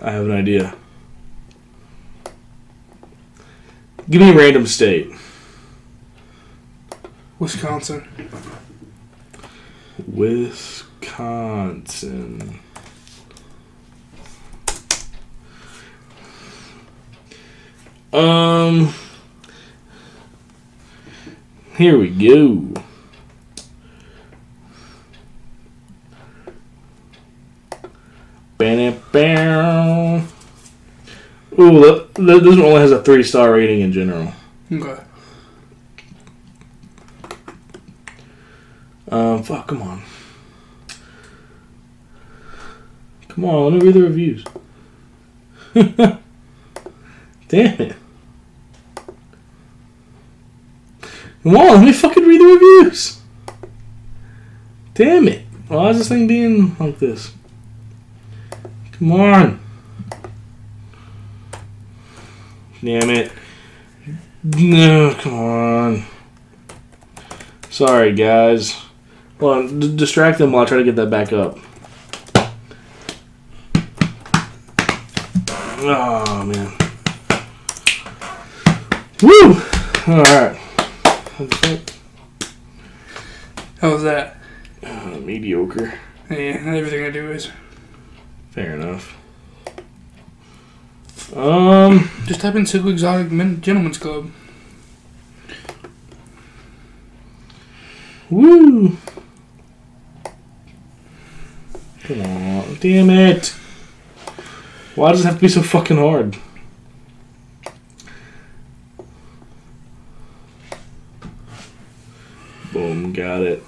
[0.00, 0.74] I have an idea.
[4.08, 5.10] Give me a random state.
[7.38, 8.08] Wisconsin.
[10.06, 10.80] Wisconsin.
[18.12, 18.94] Um.
[21.76, 22.74] Here we go.
[29.12, 30.22] Ba-da-bow.
[31.58, 34.32] Ooh, th- th- this one only has a three star rating in general.
[34.72, 35.02] Okay.
[39.08, 40.02] Um, fuck, come on.
[43.28, 44.44] Come on, let me read the reviews.
[47.48, 47.96] Damn it.
[51.42, 53.20] Come on, let me fucking read the reviews.
[54.94, 55.46] Damn it.
[55.68, 57.32] Why is this thing being like this?
[59.00, 59.60] Come on.
[62.84, 63.32] Damn it.
[64.44, 66.04] No, come on.
[67.70, 68.76] Sorry, guys.
[69.38, 71.58] Hold on, d- distract them while I try to get that back up.
[75.82, 76.70] Oh, man.
[79.22, 79.62] Woo!
[80.14, 80.56] Alright.
[83.80, 84.36] How was that?
[84.82, 85.98] Uh, mediocre.
[86.28, 87.50] Yeah, everything I do is.
[88.50, 89.16] Fair enough.
[91.36, 94.30] Um, Just type in Silk Exotic Men- Gentlemen's Club.
[98.28, 98.96] woo!
[102.02, 103.48] Come on, damn it!
[104.96, 106.36] Why does it have to be so fucking hard?
[112.72, 113.62] Boom, got it.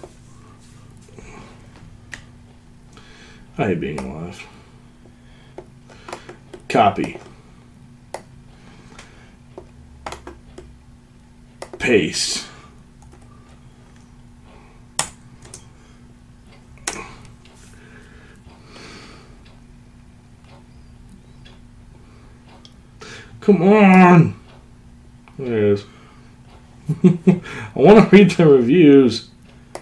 [3.58, 4.44] I hate being alive.
[6.72, 7.18] Copy.
[11.78, 12.46] Paste.
[23.42, 24.34] Come on!
[25.38, 25.84] There it is.
[27.04, 27.40] I
[27.74, 29.28] want to read the reviews.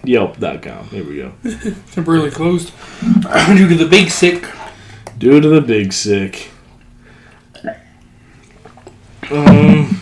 [0.03, 0.87] Yelp.com.
[0.87, 1.31] Here we go.
[1.93, 2.73] Temporarily closed.
[3.01, 4.45] Due to the big sick.
[5.17, 6.50] Due to the big sick.
[9.31, 9.97] Um.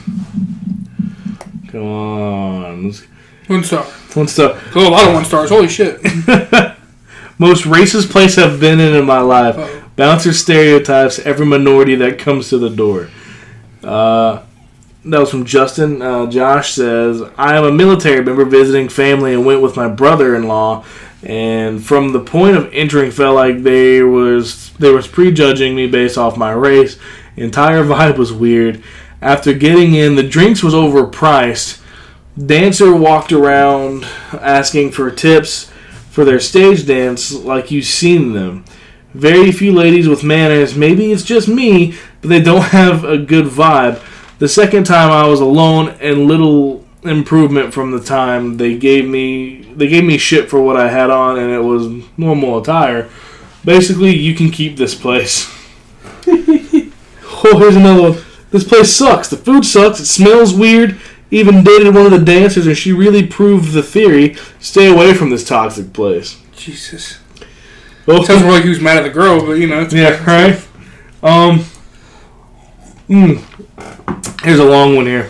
[1.72, 2.86] Come on.
[2.86, 3.06] Let's-
[3.48, 3.84] One star.
[3.84, 4.60] One star.
[4.76, 5.50] Oh, a lot of one stars.
[5.50, 6.02] Holy shit.
[7.38, 9.58] Most racist place I've been in in my life.
[9.58, 9.84] Uh-oh.
[9.96, 13.10] Bouncer stereotypes every minority that comes to the door.
[13.84, 14.44] Uh,
[15.06, 16.02] that was from Justin.
[16.02, 20.36] Uh, Josh says, I am a military member visiting family and went with my brother
[20.36, 20.84] in law.
[21.24, 26.18] And from the point of entering, felt like they was they was prejudging me based
[26.18, 26.98] off my race.
[27.36, 28.82] Entire vibe was weird.
[29.22, 31.82] After getting in, the drinks was overpriced.
[32.38, 35.70] Dancer walked around asking for tips
[36.10, 38.64] for their stage dance like you've seen them.
[39.14, 40.76] Very few ladies with manners.
[40.76, 44.02] Maybe it's just me, but they don't have a good vibe.
[44.40, 49.62] The second time I was alone and little improvement from the time they gave me
[49.74, 53.10] they gave me shit for what I had on and it was normal attire.
[53.66, 55.54] Basically, you can keep this place.
[56.28, 58.29] oh, here's another one.
[58.52, 59.30] This place sucks.
[59.30, 60.00] The food sucks.
[60.00, 61.00] It smells weird.
[61.32, 64.36] Even dated one of the dancers and she really proved the theory.
[64.60, 66.42] Stay away from this toxic place.
[66.56, 67.20] Jesus.
[68.08, 69.82] Oh, Sounds more like he was mad at the girl, but you know.
[69.82, 70.56] It's yeah, right.
[71.22, 71.66] Um.
[73.08, 73.44] Mm,
[74.44, 75.30] here's a long one here.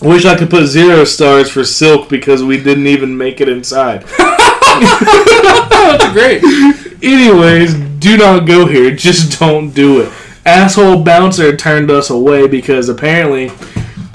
[0.00, 3.48] I Wish I could put zero stars for Silk because we didn't even make it
[3.48, 4.02] inside.
[4.18, 6.42] That's great.
[7.02, 8.94] Anyways, do not go here.
[8.94, 10.12] Just don't do it.
[10.44, 13.52] Asshole bouncer turned us away because apparently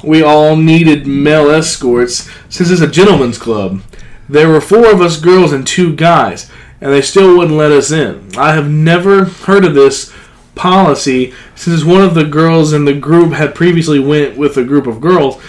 [0.03, 3.81] we all needed male escorts since it's a gentleman's club.
[4.27, 6.51] There were four of us girls and two guys,
[6.81, 8.29] and they still wouldn't let us in.
[8.37, 10.13] I have never heard of this
[10.55, 14.85] policy since one of the girls in the group had previously went with a group
[14.85, 15.41] of girls.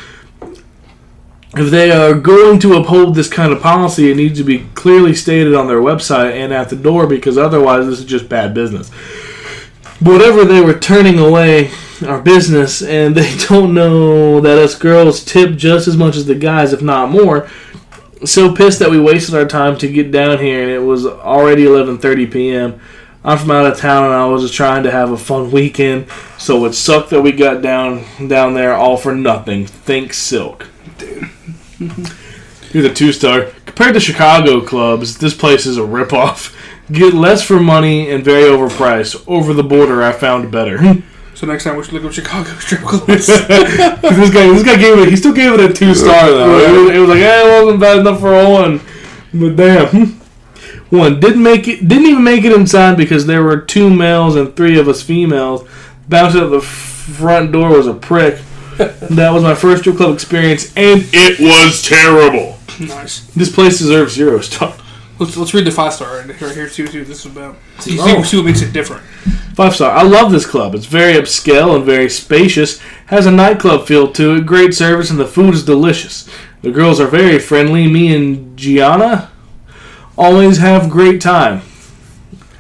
[1.56, 5.14] If they are going to uphold this kind of policy, it needs to be clearly
[5.14, 8.90] stated on their website and at the door because otherwise this is just bad business.
[10.00, 11.70] But whatever they were turning away
[12.06, 16.34] our business and they don't know that us girls tip just as much as the
[16.34, 17.48] guys, if not more.
[18.24, 21.64] So pissed that we wasted our time to get down here and it was already
[21.64, 22.80] 11:30 p.m.
[23.24, 26.06] I'm from out of town and I was just trying to have a fun weekend,
[26.38, 29.66] so it sucked that we got down down there all for nothing.
[29.66, 30.66] Think Silk.
[30.98, 31.30] Dude
[32.72, 33.46] here's a two star.
[33.66, 36.54] Compared to Chicago clubs, this place is a ripoff.
[36.90, 39.22] Get less for money and very overpriced.
[39.26, 41.02] Over the border, I found better.
[41.34, 43.06] So next time we should look up Chicago strip clubs.
[43.06, 45.08] this guy, this guy gave it.
[45.08, 46.58] He still gave it a two star though.
[46.58, 48.80] It was, it was like, eh, it wasn't bad enough for a one.
[49.32, 50.20] But damn,
[50.90, 51.86] one didn't make it.
[51.86, 55.68] Didn't even make it inside because there were two males and three of us females.
[56.08, 58.40] Bouncing at the front door was a prick.
[59.10, 62.58] That was my first strip club experience, and it was terrible.
[62.78, 63.22] nice.
[63.34, 64.72] This place deserves zero star.
[65.18, 66.52] Let's let's read the five star right here.
[66.52, 67.56] Here, see what this is about.
[67.80, 68.22] See, Oh.
[68.22, 69.02] see what makes it different.
[69.54, 69.90] Five star.
[69.90, 70.74] I love this club.
[70.74, 72.78] It's very upscale and very spacious.
[73.06, 74.46] Has a nightclub feel to it.
[74.46, 76.28] Great service and the food is delicious.
[76.62, 77.88] The girls are very friendly.
[77.88, 79.30] Me and Gianna
[80.16, 81.62] Always have great time.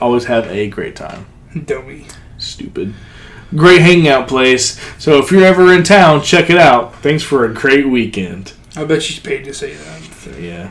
[0.00, 1.26] Always have a great time.
[1.64, 2.06] Dummy.
[2.38, 2.94] Stupid.
[3.56, 4.78] Great hangout place.
[4.98, 6.94] So if you're ever in town, check it out.
[7.02, 8.52] Thanks for a great weekend.
[8.76, 10.02] I bet she's paid to say that.
[10.20, 10.70] So, yeah.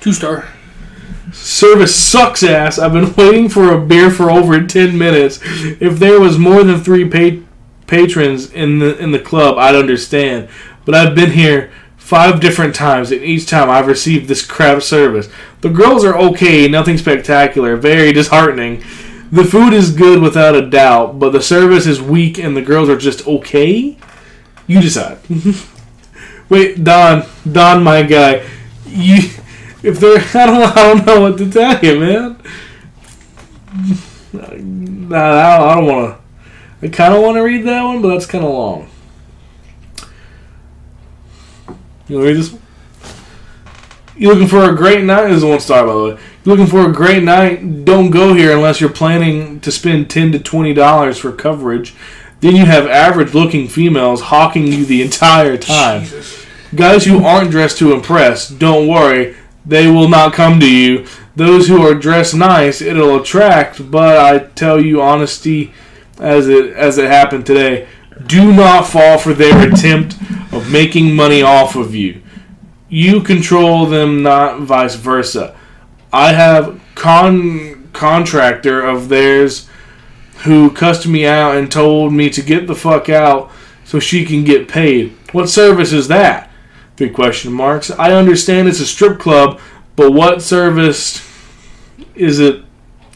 [0.00, 0.48] Two star.
[1.34, 2.78] Service sucks ass.
[2.78, 5.40] I've been waiting for a beer for over 10 minutes.
[5.42, 7.46] If there was more than 3 pa-
[7.86, 10.48] patrons in the in the club, I'd understand.
[10.84, 15.28] But I've been here 5 different times and each time I've received this crap service.
[15.60, 18.82] The girls are okay, nothing spectacular, very disheartening.
[19.32, 22.88] The food is good without a doubt, but the service is weak and the girls
[22.88, 23.96] are just okay.
[24.66, 25.18] You decide.
[26.48, 28.46] Wait, Don, Don, my guy,
[28.86, 29.28] you
[29.84, 32.42] if they're I don't I don't know what to tell you, man.
[35.08, 36.86] Nah, I don't want to.
[36.86, 38.90] I kind of want to read that one, but that's kind of long.
[42.08, 42.62] You want to read this one?
[44.16, 45.28] You looking for a great night?
[45.28, 46.10] This is one star, by the way.
[46.10, 47.84] You looking for a great night?
[47.84, 51.94] Don't go here unless you're planning to spend ten to twenty dollars for coverage.
[52.40, 56.02] Then you have average-looking females hawking you the entire time.
[56.02, 56.44] Jesus.
[56.74, 59.34] Guys who aren't dressed to impress, don't worry,
[59.64, 61.06] they will not come to you.
[61.36, 65.72] Those who are dressed nice, it'll attract, but I tell you honesty
[66.18, 67.88] as it as it happened today,
[68.26, 70.16] do not fall for their attempt
[70.52, 72.22] of making money off of you.
[72.88, 75.56] You control them, not vice versa.
[76.12, 79.68] I have con contractor of theirs
[80.44, 83.50] who cussed me out and told me to get the fuck out
[83.84, 85.16] so she can get paid.
[85.32, 86.50] What service is that?
[86.96, 87.90] Three question marks.
[87.90, 89.60] I understand it's a strip club,
[89.96, 91.28] but what service
[92.14, 92.62] is it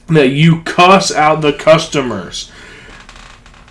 [0.08, 2.50] that you cuss out the customers?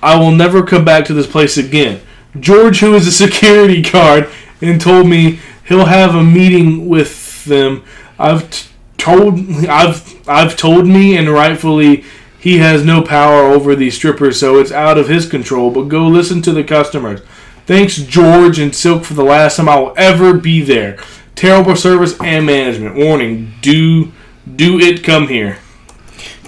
[0.01, 2.01] I will never come back to this place again.
[2.39, 4.29] George, who is a security guard,
[4.61, 7.83] and told me he'll have a meeting with them.
[8.17, 12.05] I've t- told I've I've told me, and rightfully
[12.39, 15.71] he has no power over these strippers, so it's out of his control.
[15.71, 17.21] But go listen to the customers.
[17.67, 20.97] Thanks, George and Silk, for the last time I will ever be there.
[21.35, 22.95] Terrible service and management.
[22.95, 24.13] Warning: Do
[24.55, 25.59] do it come here.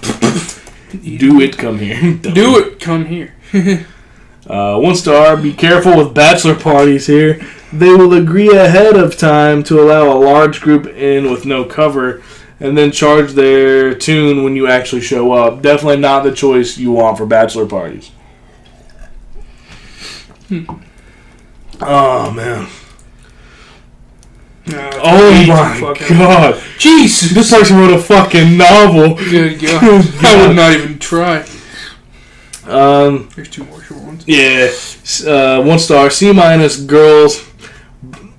[1.02, 2.14] do it come here.
[2.16, 2.80] Do it.
[2.80, 3.34] Come here.
[4.46, 5.36] Uh, one star.
[5.36, 7.40] Be careful with bachelor parties here.
[7.72, 12.20] They will agree ahead of time to allow a large group in with no cover,
[12.58, 15.62] and then charge their tune when you actually show up.
[15.62, 18.10] Definitely not the choice you want for bachelor parties.
[21.82, 22.66] Oh man.
[24.72, 26.62] Oh my fucking- god.
[26.78, 27.30] Jesus.
[27.32, 29.14] This person wrote a fucking novel.
[29.30, 29.82] Good God.
[30.22, 31.44] I would not even try.
[32.66, 34.24] Um, There's two more short ones.
[34.28, 34.70] Yeah,
[35.26, 36.10] uh, one star.
[36.10, 37.46] C minus girls.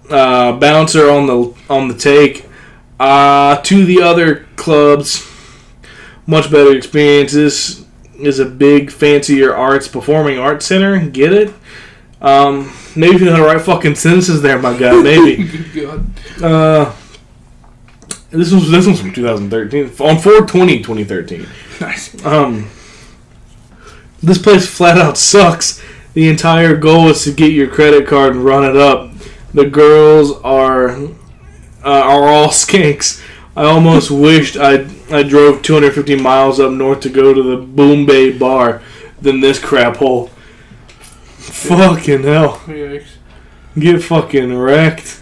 [0.10, 2.46] Uh, bouncer on the on the take.
[3.00, 5.28] Uh, to the other clubs,
[6.28, 7.86] much better experiences.
[8.20, 11.00] Is a big fancier arts performing arts center.
[11.10, 11.52] Get it?
[12.22, 15.02] Um, maybe if you know how to write fucking sentences there, my guy.
[15.02, 15.44] Maybe.
[15.74, 15.88] Good
[16.40, 16.44] God.
[16.44, 16.96] uh,
[18.30, 21.48] this was this one's from 2013 on 420 2013.
[21.82, 22.26] Nice.
[22.26, 22.70] Um,
[24.22, 25.82] this place flat out sucks.
[26.14, 29.12] The entire goal is to get your credit card and run it up.
[29.54, 31.10] The girls are uh,
[31.84, 33.24] are all skanks.
[33.58, 38.06] I almost wished I I drove 250 miles up north to go to the Boom
[38.06, 38.82] Bay bar
[39.20, 40.30] than this crap hole.
[41.42, 42.58] Fucking hell.
[42.68, 43.08] Yikes.
[43.78, 45.22] Get fucking wrecked.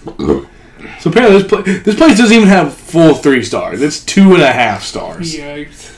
[0.99, 3.81] So apparently this, pla- this place doesn't even have full three stars.
[3.81, 5.35] It's two and a half stars.
[5.35, 5.97] Yikes.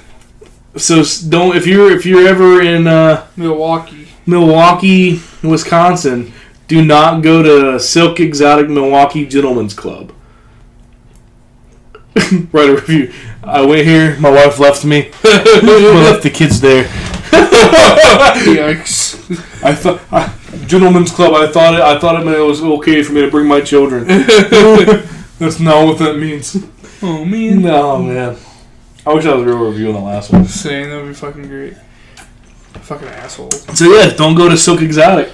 [0.77, 4.07] So s- don't if you're if you're ever in uh, Milwaukee.
[4.25, 6.31] Milwaukee, Wisconsin,
[6.67, 10.11] do not go to Silk Exotic Milwaukee Gentlemen's Club.
[12.51, 13.11] Write a review.
[13.43, 14.19] I went here.
[14.19, 15.09] My wife left me.
[15.23, 16.83] I left the kids there.
[18.45, 19.47] Yikes.
[19.63, 20.33] I thought I,
[20.65, 21.33] Gentlemen's Club.
[21.33, 21.81] I thought it.
[21.81, 24.05] I thought it meant it was okay for me to bring my children.
[25.39, 26.57] That's not what that means.
[27.01, 27.61] Oh man.
[27.61, 28.37] No man.
[29.05, 30.45] I wish I was a real review on the last one.
[30.45, 31.75] Saying that would be fucking great.
[32.81, 33.51] Fucking asshole.
[33.51, 35.31] So yeah, don't go to Silk Exotic.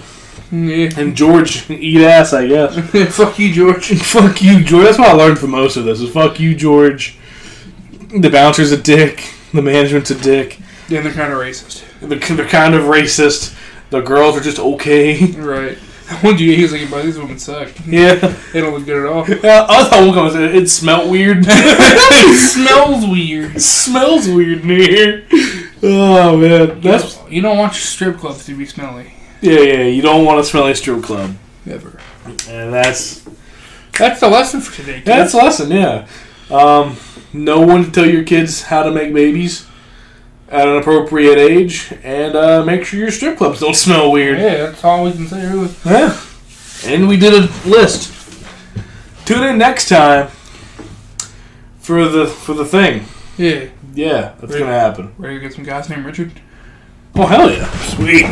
[0.52, 0.90] Yeah.
[0.96, 2.76] And George, eat ass, I guess.
[3.16, 4.02] Fuck you, George.
[4.02, 4.86] fuck you, George.
[4.86, 6.00] That's what I learned from most of this.
[6.00, 7.18] Is fuck you, George.
[8.18, 9.34] The bouncer's a dick.
[9.54, 10.60] The management's a dick.
[10.88, 11.84] Yeah, they're kind of racist.
[12.00, 13.58] They're, they're kind of racist.
[13.90, 15.32] The girls are just okay.
[15.38, 15.78] Right.
[16.22, 17.68] One dude, he was like, but these women suck.
[17.86, 18.16] Yeah.
[18.54, 19.28] They don't look good at all.
[19.28, 21.40] yeah I thought one guy it, it smelled weird.
[21.46, 23.56] it smells weird.
[23.58, 25.28] it smells weird in here.
[25.84, 29.12] Oh man, that's you don't want your strip clubs to be smelly.
[29.42, 29.84] yeah, yeah.
[29.84, 31.36] You don't want a smelly strip club,
[31.70, 32.00] Ever.
[32.48, 33.28] and that's
[34.00, 34.96] That's the lesson for today.
[35.00, 35.06] Kid.
[35.06, 35.70] that's a lesson.
[35.72, 36.08] Yeah.
[36.50, 36.96] Um,
[37.34, 39.68] know when to tell your kids how to make babies
[40.50, 44.40] at an appropriate age, and uh, make sure your strip clubs don't smell weird.
[44.40, 45.70] Yeah, that's all we can say, really.
[45.86, 46.20] Yeah.
[46.86, 48.14] And we did a list.
[49.26, 50.30] Tune in next time
[51.80, 53.06] for the for the thing.
[53.38, 53.66] Yeah.
[53.94, 54.60] Yeah, that's Right.
[54.60, 55.14] gonna happen.
[55.18, 56.32] Ready to get some guys named Richard?
[57.16, 57.66] Oh hell yeah!
[57.82, 58.26] Sweet.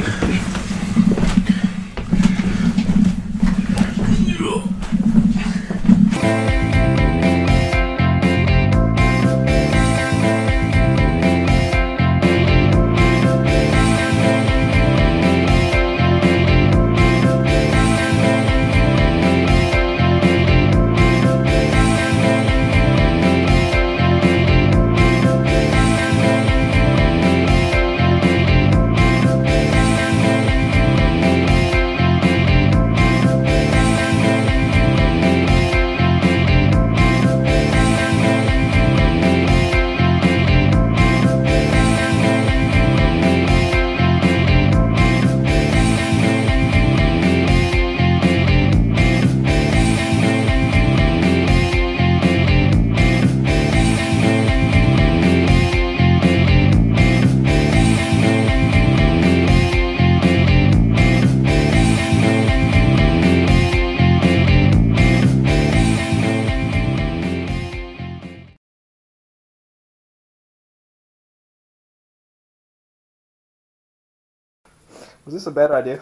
[75.48, 76.02] A bad idea?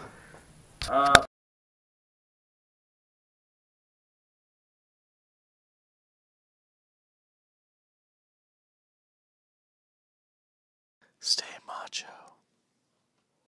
[0.88, 1.22] Uh,